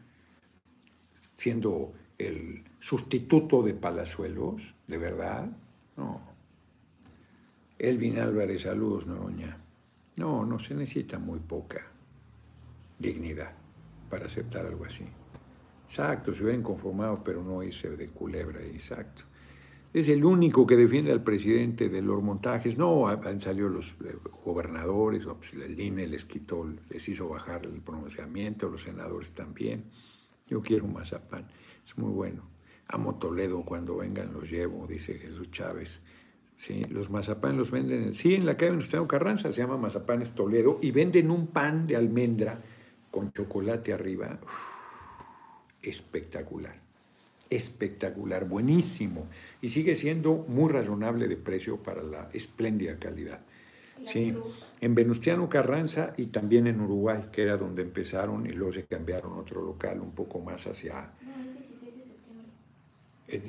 [1.36, 5.50] siendo el sustituto de Palazuelos, de verdad,
[5.96, 6.22] no.
[7.80, 9.58] Elvin Álvarez, saludos, Noroña.
[10.16, 11.86] No, no se necesita muy poca
[12.98, 13.54] dignidad
[14.10, 15.06] para aceptar algo así.
[15.86, 19.24] Exacto, se ven conformado, pero no irse de culebra, exacto.
[19.94, 22.78] Es el único que defiende al presidente de los montajes.
[22.78, 27.80] No, han salido los eh, gobernadores, pues el INE les quitó, les hizo bajar el
[27.82, 29.86] pronunciamiento, los senadores también.
[30.48, 31.48] Yo quiero un mazapán.
[31.88, 32.44] Es muy bueno.
[32.90, 36.02] Amo Toledo, cuando vengan los llevo, dice Jesús Chávez.
[36.58, 40.80] Sí, los mazapanes los venden, sí, en la calle Venustiano Carranza se llama Mazapanes Toledo
[40.82, 42.60] y venden un pan de almendra
[43.12, 44.40] con chocolate arriba.
[45.82, 46.76] espectacular,
[47.50, 49.28] espectacular, buenísimo.
[49.62, 53.42] Y sigue siendo muy razonable de precio para la espléndida calidad.
[54.06, 54.36] Sí,
[54.82, 59.34] en Venustiano Carranza y también en Uruguay, que era donde empezaron y luego se cambiaron
[59.34, 61.12] otro local un poco más hacia
[63.28, 63.44] es,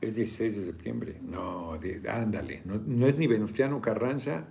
[0.00, 1.18] 16 de septiembre.
[1.22, 2.62] No, ándale.
[2.64, 4.46] No, es ni Venustiano Carranza,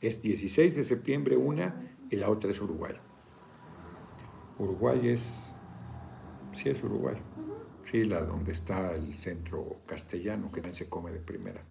[0.00, 2.94] es 16 de septiembre una y la otra es Uruguay.
[4.58, 5.56] Uruguay es.
[6.52, 7.16] Sí, es Uruguay.
[7.84, 11.62] Sí, la donde está el centro castellano, que también se come de primera.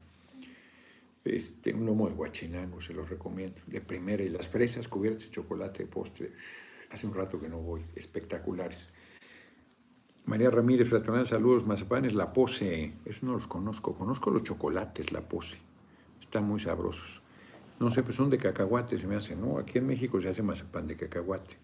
[1.23, 4.23] Este, un lomo de guachinango, se los recomiendo, de primera.
[4.23, 6.31] Y las fresas cubiertas de chocolate de postre,
[6.91, 8.89] hace un rato que no voy, espectaculares.
[10.27, 15.21] María Ramírez, fraternal, saludos, mazapanes, la pose, eso no los conozco, conozco los chocolates, la
[15.21, 15.57] pose,
[16.19, 17.21] están muy sabrosos.
[17.79, 19.57] No sé, pues son de cacahuate, se me hace, ¿no?
[19.57, 21.55] Aquí en México se hace mazapán de cacahuate.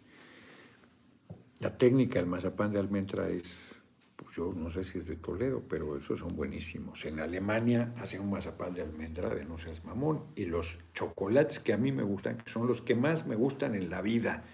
[1.59, 3.83] La técnica del mazapán de almendra es,
[4.15, 7.03] pues yo no sé si es de Toledo, pero esos son buenísimos.
[7.03, 10.23] En Alemania hacen un mazapán de almendra de no seas mamón.
[10.37, 13.75] Y los chocolates que a mí me gustan, que son los que más me gustan
[13.75, 14.45] en la vida,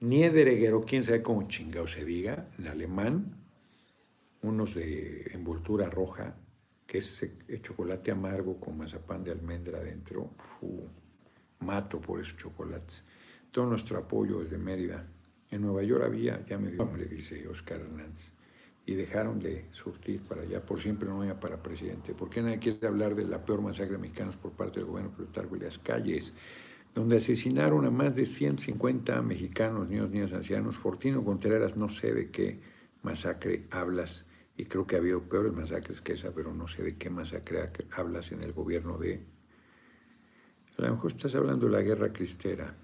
[0.00, 3.34] Niederegger, o quién sabe cómo chingado se diga, en alemán,
[4.42, 6.36] unos de envoltura roja,
[6.86, 7.28] que es
[7.62, 10.30] chocolate amargo con mazapán de almendra adentro.
[11.60, 13.04] mato por esos chocolates.
[13.50, 15.08] Todo nuestro apoyo desde Mérida
[15.50, 18.32] En Nueva York había, ya me dio hambre, dice Oscar Hernández,
[18.84, 22.14] y dejaron de surtir para allá, por siempre no era para presidente.
[22.14, 25.10] ¿Por qué nadie quiere hablar de la peor masacre de mexicanos por parte del gobierno
[25.10, 26.34] Plutarco y las calles?
[26.94, 30.78] Donde asesinaron a más de 150 mexicanos, niños, niñas, ancianos.
[30.78, 32.60] Fortino Contreras, no sé de qué
[33.02, 36.96] masacre hablas, y creo que ha habido peores masacres que esa, pero no sé de
[36.96, 39.24] qué masacre hablas en el gobierno de...
[40.78, 42.74] A lo mejor estás hablando de la guerra cristera.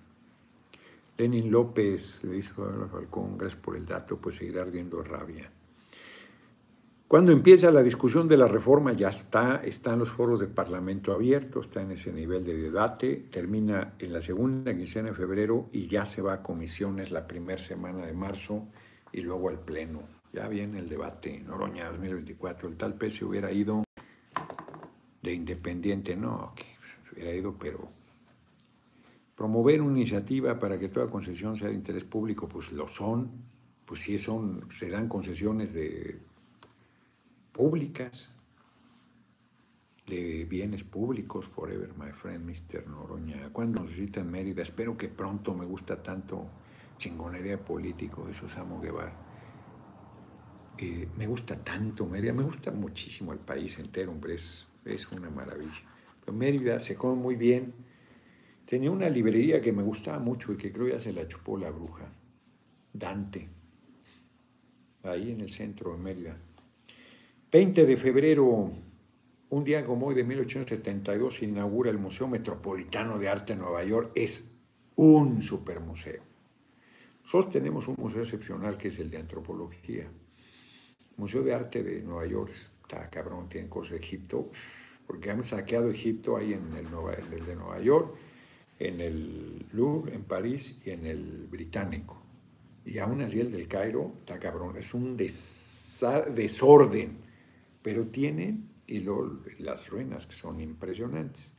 [1.17, 5.51] Lenin López, le dice a Falcón, gracias por el dato, pues seguirá ardiendo rabia.
[7.15, 11.67] Cuando empieza la discusión de la reforma, ya está, están los foros de Parlamento abiertos,
[11.67, 16.05] está en ese nivel de debate, termina en la segunda quincena de febrero y ya
[16.07, 18.67] se va a comisiones la primera semana de marzo
[19.13, 20.01] y luego al Pleno.
[20.33, 23.85] Ya viene el debate, Noroña 2024, el tal se hubiera ido
[25.23, 26.67] de independiente, no, que
[27.13, 27.91] hubiera ido, pero
[29.37, 33.31] promover una iniciativa para que toda concesión sea de interés público, pues lo son,
[33.85, 36.34] pues sí son, serán concesiones de
[37.55, 38.31] públicas,
[40.07, 42.87] de bienes públicos, forever, my friend, Mr.
[42.87, 43.49] Noroña.
[43.53, 46.47] Cuando necesitan Mérida, espero que pronto me gusta tanto
[46.99, 49.15] chingonería político de Susamo Guevara.
[50.77, 55.31] Eh, me gusta tanto Mérida, me gusta muchísimo el país entero, hombre, es, es una
[55.31, 55.83] maravilla.
[56.33, 57.73] Mérida se come muy bien.
[58.67, 61.71] Tenía una librería que me gustaba mucho y que creo ya se la chupó la
[61.71, 62.11] bruja,
[62.93, 63.49] Dante,
[65.03, 66.37] ahí en el centro de Mérida.
[67.55, 68.73] 20 de febrero,
[69.51, 73.85] un día como hoy de 1872, se inaugura el Museo Metropolitano de Arte en Nueva
[73.85, 74.11] York.
[74.17, 74.51] Es
[74.97, 76.21] un supermuseo.
[77.23, 80.11] Nosotros tenemos un museo excepcional que es el de antropología.
[81.17, 84.51] Museo de Arte de Nueva York está cabrón, tiene cosas de Egipto,
[85.07, 86.89] porque hemos saqueado Egipto ahí en el,
[87.39, 88.17] el de Nueva York,
[88.81, 92.21] en el Louvre, en París y en el Británico.
[92.85, 97.24] Y aún así el del Cairo está cabrón, es un desorden
[97.85, 99.05] pero tienen, y
[99.59, 101.53] las ruinas que son impresionantes,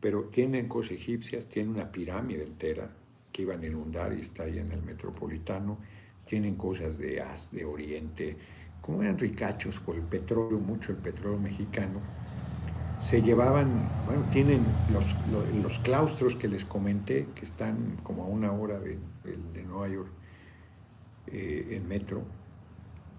[0.00, 2.90] pero tienen cosas egipcias, tienen una pirámide entera
[3.32, 5.78] que iban a inundar y está ahí en el metropolitano,
[6.24, 8.36] tienen cosas de de Oriente,
[8.80, 12.00] como eran ricachos por el petróleo, mucho el petróleo mexicano,
[13.00, 13.68] se llevaban,
[14.06, 15.14] bueno, tienen los,
[15.62, 18.98] los, claustros que les comenté, que están como a una hora de,
[19.68, 20.10] Nueva York
[21.28, 22.24] eh, en metro,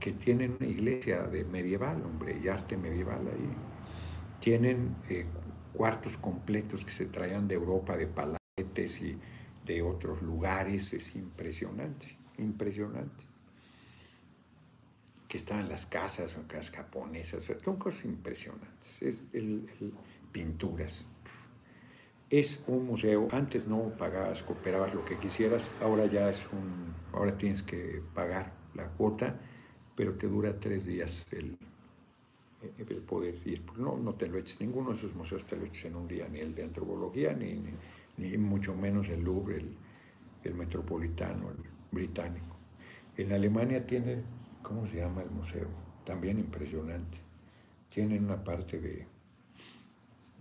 [0.02, 3.50] que tienen una iglesia de medieval, hombre, y arte medieval ahí.
[4.42, 5.28] Tienen eh,
[5.74, 9.18] cuartos completos que se traían de Europa, de palacetes y
[9.64, 10.92] de otros lugares.
[10.94, 13.24] Es impresionante, impresionante.
[15.28, 19.02] Que están las casas, casas japonesas, son cosas impresionantes.
[19.04, 19.70] Es el,
[20.32, 21.08] pinturas.
[22.32, 27.38] Es un museo, antes no pagabas, cooperabas lo que quisieras, ahora ya es un, ahora
[27.38, 29.38] tienes que pagar la cuota
[29.96, 31.58] pero te dura tres días el,
[33.08, 33.64] poder ir.
[33.78, 36.28] No, no te lo eches, ninguno de esos museos te lo eches en un día,
[36.28, 37.62] ni el de antropología, ni,
[38.18, 39.76] ni, mucho menos el Louvre, el,
[40.44, 41.58] el, Metropolitano, el
[41.92, 42.56] Británico.
[43.18, 44.24] En Alemania tienen,
[44.62, 45.68] ¿cómo se llama el museo?
[46.06, 47.18] También impresionante.
[47.90, 49.08] Tienen una parte de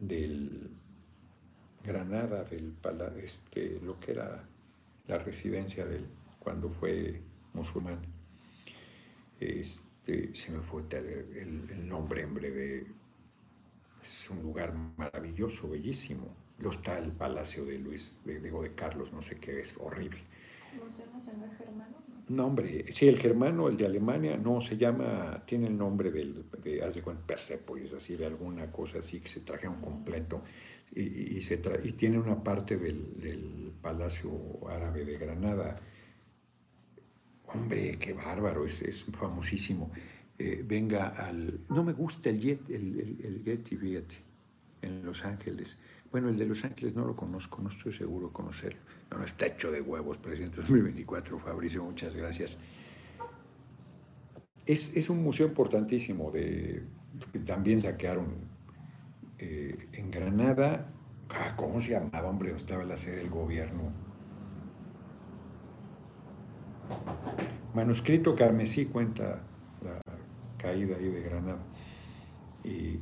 [0.01, 0.70] del
[1.84, 2.74] Granada, del
[3.22, 4.44] este, lo que era
[5.07, 6.07] la residencia de él
[6.38, 7.22] cuando fue
[7.53, 7.98] musulmán
[9.41, 12.86] este, se me fue el, nombre en breve.
[14.03, 16.34] Es un lugar maravilloso, bellísimo.
[16.59, 20.20] Lo está el Palacio de Luis, de, Carlos, no sé qué, es horrible.
[20.78, 21.45] ¿Cómo se llama?
[21.45, 21.97] el germano?
[22.28, 26.45] No, hombre, sí, el germano, el de Alemania, no, se llama, tiene el nombre del,
[26.62, 30.43] de, haz de cuenta, Persepolis, así, de alguna cosa así, que se trajeron completo,
[30.95, 34.30] y, y, se y tiene una parte del, del Palacio
[34.68, 35.74] Árabe de Granada,
[37.53, 39.90] Hombre, qué bárbaro, es, famosísimo.
[40.38, 41.61] Eh, venga al...
[41.68, 44.16] No me gusta el, Jet, el, el, Getty, fíjate,
[44.82, 45.78] en Los Ángeles.
[46.11, 48.80] Bueno, el de Los Ángeles no lo conozco, no estoy seguro de conocerlo.
[49.11, 52.59] No, no está hecho de huevos, presidente 2024, Fabricio, muchas gracias.
[54.64, 56.84] Es, es un museo importantísimo, de,
[57.44, 58.28] también saquearon
[59.38, 60.92] eh, en Granada.
[61.30, 62.55] Ah, ¿Cómo se llamaba, hombre?
[62.55, 64.10] Estaba la sede del gobierno
[67.74, 69.43] Manuscrito carmesí cuenta
[69.82, 70.01] la
[70.59, 71.62] caída ahí de Granada.
[72.64, 72.99] Y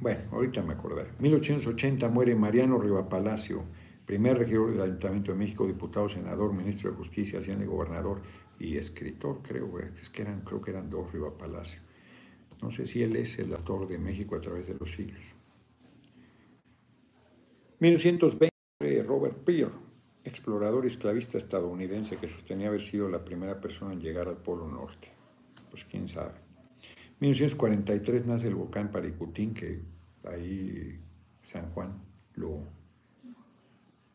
[0.00, 1.10] bueno, ahorita me acordaré.
[1.18, 3.64] 1880 muere Mariano Riva Palacio,
[4.06, 8.22] primer regidor del Ayuntamiento de México, diputado, senador, ministro de Justicia, hacienda gobernador
[8.58, 11.80] y escritor, creo, es que eran, creo que eran dos Riva Palacio.
[12.62, 15.34] No sé si él es el autor de México a través de los siglos.
[17.80, 19.70] 1920, Robert Peer,
[20.24, 25.08] explorador esclavista estadounidense que sostenía haber sido la primera persona en llegar al Polo Norte.
[25.70, 26.34] Pues quién sabe.
[27.20, 29.82] En 1943 nace el volcán Paricutín, que
[30.24, 30.98] ahí
[31.42, 32.02] San Juan
[32.34, 32.60] lo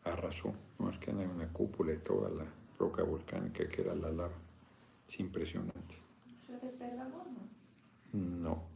[0.04, 0.54] arrasó.
[0.80, 2.46] No más que hay una cúpula y toda la
[2.78, 4.38] roca volcánica que era la lava.
[5.08, 5.96] Es impresionante.
[6.42, 7.26] ¿Eso de Pérgamo?
[8.14, 8.75] No.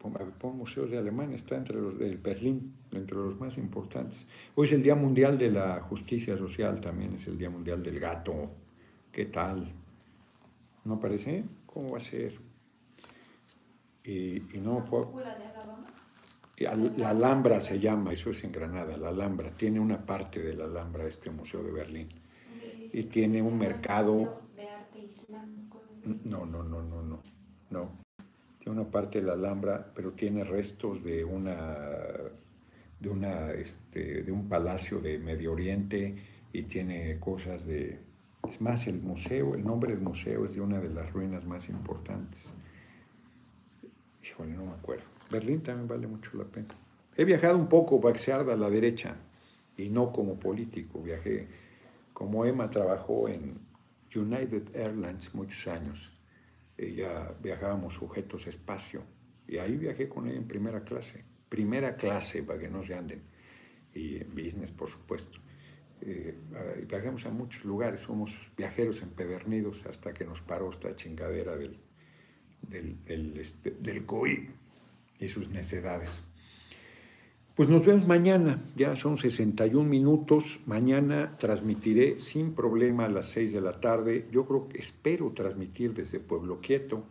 [0.00, 4.26] Pon, museos de Alemania, está entre los de Berlín, entre los más importantes.
[4.54, 8.00] Hoy es el Día Mundial de la Justicia Social, también es el Día Mundial del
[8.00, 8.50] Gato.
[9.12, 9.70] ¿Qué tal?
[10.84, 11.44] ¿No parece?
[11.66, 12.38] ¿Cómo va a ser?
[14.02, 14.86] Y, y no
[16.96, 19.50] La Alhambra se llama, eso es en Granada, la Alhambra.
[19.50, 22.08] Tiene una parte de la Alhambra este Museo de Berlín.
[22.90, 24.40] Y tiene un mercado...
[26.24, 27.20] No, no, no, no, no.
[27.68, 28.09] No.
[28.70, 32.30] Una parte de la Alhambra, pero tiene restos de una
[33.00, 36.14] de, una, este, de un palacio de Medio Oriente
[36.52, 37.98] y tiene cosas de...
[38.46, 41.68] Es más, el museo, el nombre del museo es de una de las ruinas más
[41.68, 42.54] importantes.
[44.22, 45.04] Híjole, no me acuerdo.
[45.30, 46.74] Berlín también vale mucho la pena.
[47.16, 49.16] He viajado un poco para que se arda a la derecha
[49.76, 51.02] y no como político.
[51.02, 51.48] Viajé,
[52.12, 53.58] como Emma trabajó en
[54.14, 56.16] United Airlines muchos años
[56.80, 59.02] ya viajábamos sujetos espacio.
[59.46, 61.24] Y ahí viajé con ella en primera clase.
[61.48, 63.22] Primera clase, para que no se anden.
[63.92, 65.38] Y en business, por supuesto.
[66.00, 66.34] Eh,
[66.88, 71.78] viajamos a muchos lugares, somos viajeros empedernidos hasta que nos paró esta chingadera del,
[72.62, 74.48] del, del, este, del COVID
[75.18, 76.24] y sus necedades.
[77.54, 80.60] Pues nos vemos mañana, ya son 61 minutos.
[80.66, 84.28] Mañana transmitiré sin problema a las 6 de la tarde.
[84.30, 87.04] Yo creo que espero transmitir desde Pueblo Quieto.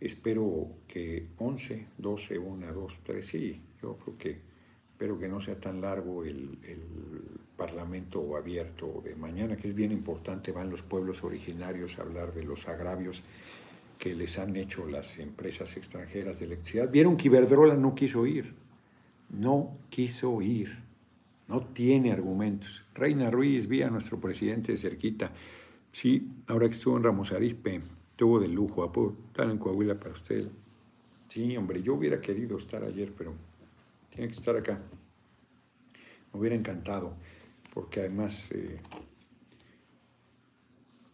[0.00, 4.52] Espero que 11, 12, 1, 2, 3, sí, yo creo que
[5.18, 6.80] que no sea tan largo el, el
[7.56, 10.52] Parlamento abierto de mañana, que es bien importante.
[10.52, 13.24] Van los pueblos originarios a hablar de los agravios
[13.98, 16.88] que les han hecho las empresas extranjeras de electricidad.
[16.90, 18.54] Vieron que Iberdrola no quiso ir
[19.32, 20.78] no quiso ir,
[21.48, 22.84] no tiene argumentos.
[22.94, 25.32] Reina Ruiz, vi a nuestro presidente de cerquita.
[25.90, 27.80] Sí, ahora que estuvo en Ramos Arispe,
[28.16, 30.48] tuvo de lujo, a estar en Coahuila para usted.
[31.28, 33.32] Sí, hombre, yo hubiera querido estar ayer, pero
[34.10, 34.78] tiene que estar acá.
[36.32, 37.14] Me hubiera encantado,
[37.74, 38.78] porque además, eh,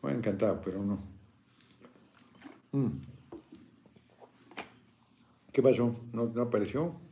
[0.03, 0.99] me hubiera encantado, pero no.
[2.73, 3.01] Mm.
[5.53, 5.97] ¿Qué pasó?
[6.13, 7.08] ¿No, ¿No apareció?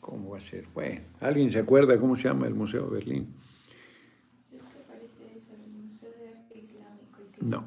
[0.00, 0.66] ¿Cómo va a ser?
[0.74, 3.34] Bueno, ¿alguien se acuerda cómo se llama el Museo de Berlín?
[7.40, 7.64] No.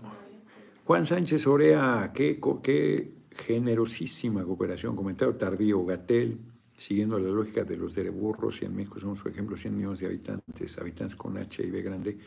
[0.85, 4.95] Juan Sánchez Orea, qué, qué generosísima cooperación.
[4.95, 6.39] Comentario tardío, Gatel,
[6.77, 10.07] siguiendo la lógica de los dereburros, y en México somos, por ejemplo, 100 millones de
[10.07, 12.17] habitantes, habitantes con H y B grande.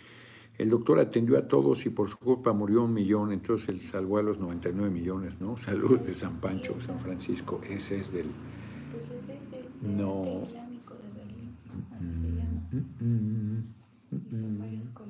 [0.58, 4.18] El doctor atendió a todos y por su culpa murió un millón, entonces él salvó
[4.18, 5.56] a los 99 millones, ¿no?
[5.58, 8.26] Salud de San Pancho, San Francisco, ese es del
[9.86, 10.46] no.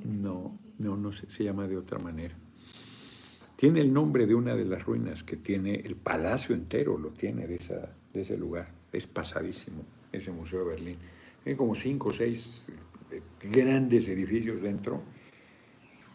[0.03, 2.35] No, no, no se, se llama de otra manera.
[3.55, 7.47] Tiene el nombre de una de las ruinas que tiene, el palacio entero lo tiene
[7.47, 8.69] de, esa, de ese lugar.
[8.93, 10.97] Es pasadísimo ese Museo de Berlín.
[11.43, 12.71] Tiene como cinco o seis
[13.11, 15.01] eh, grandes edificios dentro.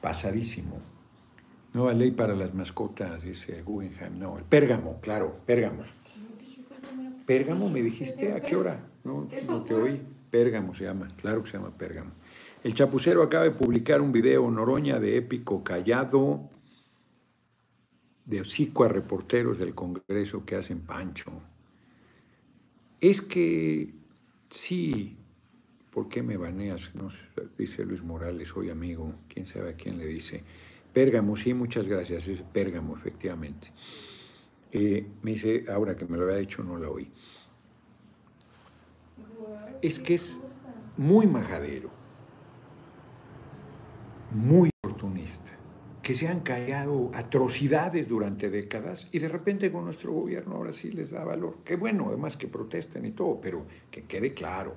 [0.00, 0.80] Pasadísimo.
[1.72, 4.18] Nueva ley para las mascotas, dice Guggenheim.
[4.18, 5.82] No, el Pérgamo, claro, Pérgamo.
[7.26, 8.84] Pérgamo, me dijiste, ¿a qué hora?
[9.04, 10.00] No, no te oí.
[10.30, 12.12] Pérgamo se llama, claro que se llama Pérgamo.
[12.64, 16.48] El Chapucero acaba de publicar un video Noroña de épico callado,
[18.24, 21.32] de hocico a reporteros del Congreso que hacen pancho.
[23.00, 23.92] Es que
[24.48, 25.18] sí,
[25.90, 26.94] ¿por qué me baneas?
[26.94, 27.08] No,
[27.58, 30.42] dice Luis Morales, soy amigo, quién sabe a quién le dice.
[30.92, 33.72] Pérgamo, sí, muchas gracias, es Pérgamo, efectivamente.
[34.72, 37.10] Eh, me dice, ahora que me lo había dicho, no la oí.
[39.82, 40.42] Es que es
[40.96, 41.90] muy majadero,
[44.30, 45.52] muy oportunista,
[46.02, 50.90] que se han callado atrocidades durante décadas y de repente con nuestro gobierno ahora sí
[50.90, 51.58] les da valor.
[51.64, 54.74] Qué bueno, además que protesten y todo, pero que quede claro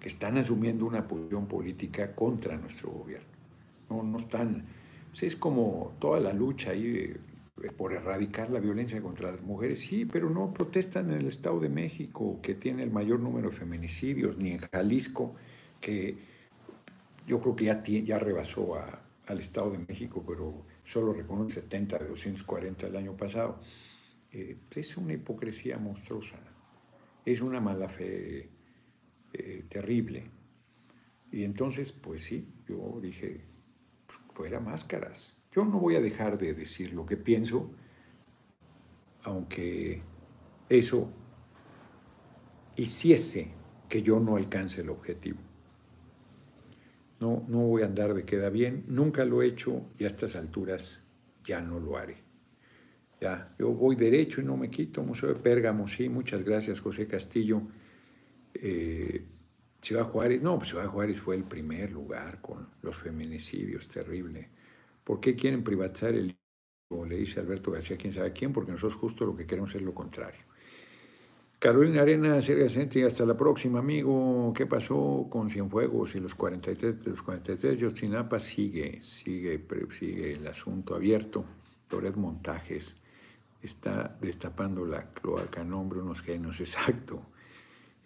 [0.00, 3.28] que están asumiendo una posición política contra nuestro gobierno.
[3.90, 4.64] No, no están.
[5.20, 7.14] es como toda la lucha ahí
[7.76, 11.68] por erradicar la violencia contra las mujeres, sí, pero no protestan en el Estado de
[11.68, 15.36] México, que tiene el mayor número de feminicidios, ni en Jalisco,
[15.80, 16.18] que
[17.26, 18.74] yo creo que ya, rebasó
[19.26, 23.60] al Estado de México, pero solo reconoce 70 de 240 el año pasado.
[24.32, 26.38] Eh, es una hipocresía monstruosa,
[27.24, 28.50] es una mala fe
[29.32, 30.24] eh, terrible.
[31.30, 33.40] Y entonces, pues sí, yo dije,
[34.06, 35.34] pues fuera máscaras.
[35.54, 37.70] Yo no voy a dejar de decir lo que pienso,
[39.22, 40.02] aunque
[40.68, 41.12] eso
[42.76, 43.52] hiciese
[43.88, 45.38] que yo no alcance el objetivo.
[47.20, 50.34] No, no voy a andar de queda bien, nunca lo he hecho y a estas
[50.34, 51.06] alturas
[51.44, 52.16] ya no lo haré.
[53.20, 55.04] Ya, yo voy derecho y no me quito.
[55.04, 57.62] Museo de Pérgamo, sí, muchas gracias, José Castillo.
[58.54, 59.24] Eh,
[59.80, 64.50] Ciudad Juárez, no, pues Ciudad Juárez fue el primer lugar con los feminicidios, terrible.
[65.04, 66.36] ¿Por qué quieren privatizar el
[67.04, 69.92] le dice Alberto García, quién sabe quién, porque nosotros justo lo que queremos es lo
[69.92, 70.40] contrario.
[71.58, 74.52] Carolina Arena, Sergio Senti, hasta la próxima, amigo.
[74.54, 77.78] ¿Qué pasó con Cienfuegos y los 43 de los 43?
[77.78, 81.44] Yotzinapa sigue, sigue, sigue el asunto abierto.
[81.88, 83.00] Toret Montajes
[83.62, 87.22] está destapando la cloaca, nombre unos genios, exacto.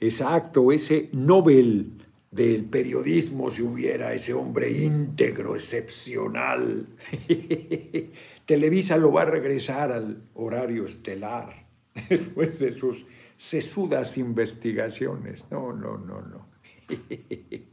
[0.00, 6.86] Exacto, ese Nobel del periodismo si hubiera ese hombre íntegro, excepcional.
[8.46, 11.66] Televisa lo va a regresar al horario estelar
[12.08, 13.06] después de sus
[13.36, 15.46] sesudas investigaciones.
[15.50, 16.48] No, no, no, no.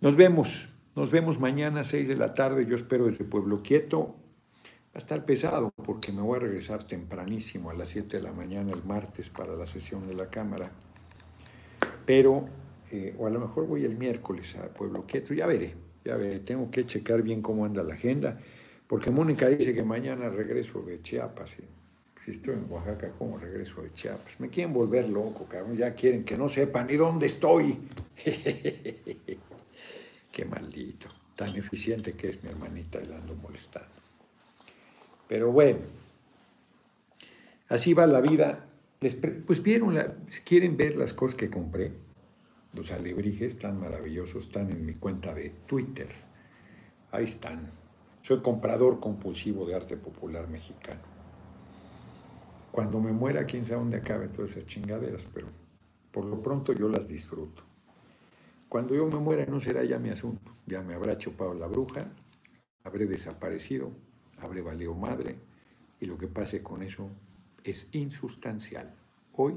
[0.00, 4.14] Nos vemos, nos vemos mañana a 6 de la tarde, yo espero desde Pueblo Quieto.
[4.88, 8.32] Va a estar pesado porque me voy a regresar tempranísimo a las 7 de la
[8.32, 10.70] mañana el martes para la sesión de la Cámara.
[12.06, 12.48] Pero,
[12.90, 15.74] eh, o a lo mejor voy el miércoles a Pueblo Quieto, ya veré,
[16.04, 18.38] ya veré, tengo que checar bien cómo anda la agenda.
[18.88, 21.58] Porque Mónica dice que mañana regreso de Chiapas.
[22.16, 24.40] Si estoy en Oaxaca, ¿cómo regreso de Chiapas?
[24.40, 25.76] Me quieren volver loco, cabrón.
[25.76, 27.76] Ya quieren que no sepan ni dónde estoy.
[30.32, 31.06] Qué maldito.
[31.36, 33.88] Tan eficiente que es mi hermanita y la ando molestando.
[35.28, 35.80] Pero bueno,
[37.68, 38.64] así va la vida.
[39.46, 39.96] Pues vieron,
[40.44, 41.92] quieren ver las cosas que compré.
[42.74, 46.08] Los alebrijes tan maravillosos están en mi cuenta de Twitter.
[47.10, 47.70] Ahí están.
[48.20, 51.00] Soy comprador compulsivo de arte popular mexicano.
[52.70, 55.48] Cuando me muera, quién sabe dónde acaben todas esas chingaderas, pero
[56.12, 57.62] por lo pronto yo las disfruto.
[58.68, 60.52] Cuando yo me muera no será ya mi asunto.
[60.66, 62.12] Ya me habrá chupado la bruja,
[62.84, 63.90] habré desaparecido,
[64.38, 65.36] habré valido madre,
[66.00, 67.08] y lo que pase con eso
[67.64, 68.94] es insustancial.
[69.32, 69.54] Hoy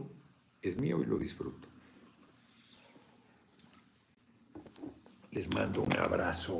[0.61, 1.70] es mío y lo disfruto.
[5.31, 6.59] Les mando un abrazo.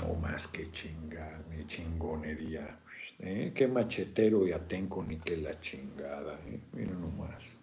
[0.00, 2.78] No más que chingar, mi chingonería.
[3.18, 3.52] ¿eh?
[3.54, 6.38] Qué machetero de Atenco ni que la chingada.
[6.46, 6.60] ¿eh?
[6.72, 7.56] Mira nomás.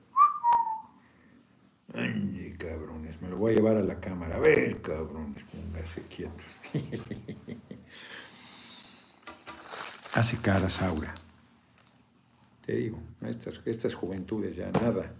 [1.93, 4.35] Ay, cabrones, me lo voy a llevar a la cámara.
[4.35, 6.45] A ver, cabrones, pónganse quietos.
[10.13, 11.13] Hace cara Saura.
[12.65, 15.13] Te digo, estas, estas juventudes ya nada,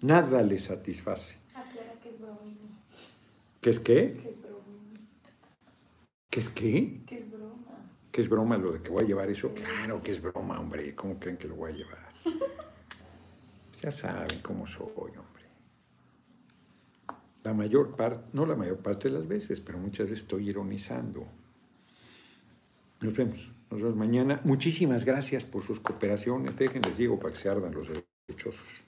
[0.00, 1.36] nada les satisface.
[1.54, 2.40] Aclara que es broma.
[3.64, 4.12] ¿Qué es qué?
[4.12, 4.62] Que es broma.
[6.28, 7.00] ¿Qué es qué?
[7.06, 7.90] Que es broma.
[8.12, 9.54] ¿Qué es broma lo de que voy a llevar eso?
[9.54, 10.94] Claro que es broma, hombre.
[10.94, 12.08] ¿Cómo creen que lo voy a llevar?
[13.80, 15.44] ya saben cómo soy, hombre.
[17.42, 21.26] La mayor parte, no la mayor parte de las veces, pero muchas veces estoy ironizando.
[23.00, 24.42] Nos vemos, nos vemos mañana.
[24.44, 26.58] Muchísimas gracias por sus cooperaciones.
[26.58, 27.88] Déjenles digo para que se ardan los
[28.28, 28.83] derechosos.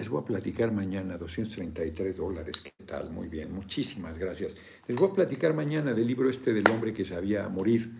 [0.00, 3.10] Les voy a platicar mañana, 233 dólares, ¿qué tal?
[3.10, 4.56] Muy bien, muchísimas gracias.
[4.88, 7.92] Les voy a platicar mañana del libro este del hombre que sabía morir,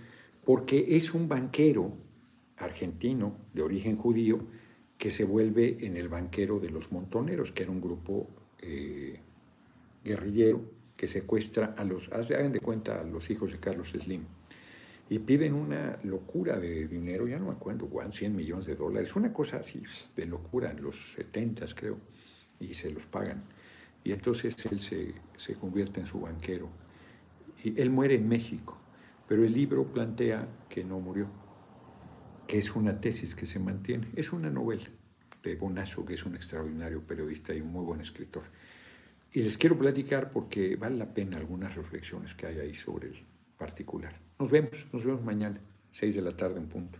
[0.42, 1.92] porque es un banquero
[2.56, 4.38] argentino de origen judío
[4.96, 8.30] que se vuelve en el banquero de los montoneros, que era un grupo
[8.60, 9.20] eh,
[10.02, 10.62] guerrillero
[10.96, 14.24] que secuestra a los, hagan de cuenta, a los hijos de Carlos Slim
[15.10, 19.32] y piden una locura de dinero, ya no me acuerdo, 100 millones de dólares, una
[19.32, 19.82] cosa así
[20.14, 21.98] de locura en los 70 creo,
[22.60, 23.42] y se los pagan.
[24.04, 26.70] Y entonces él se, se convierte en su banquero.
[27.64, 28.78] Y él muere en México,
[29.26, 31.26] pero el libro plantea que no murió,
[32.46, 34.12] que es una tesis que se mantiene.
[34.14, 34.86] Es una novela
[35.42, 38.44] de Bonazo, que es un extraordinario periodista y un muy buen escritor.
[39.32, 43.26] Y les quiero platicar porque vale la pena algunas reflexiones que hay ahí sobre el
[43.58, 44.29] particular.
[44.40, 45.60] Nos vemos, nos vemos mañana,
[45.90, 46.98] 6 de la tarde en punto.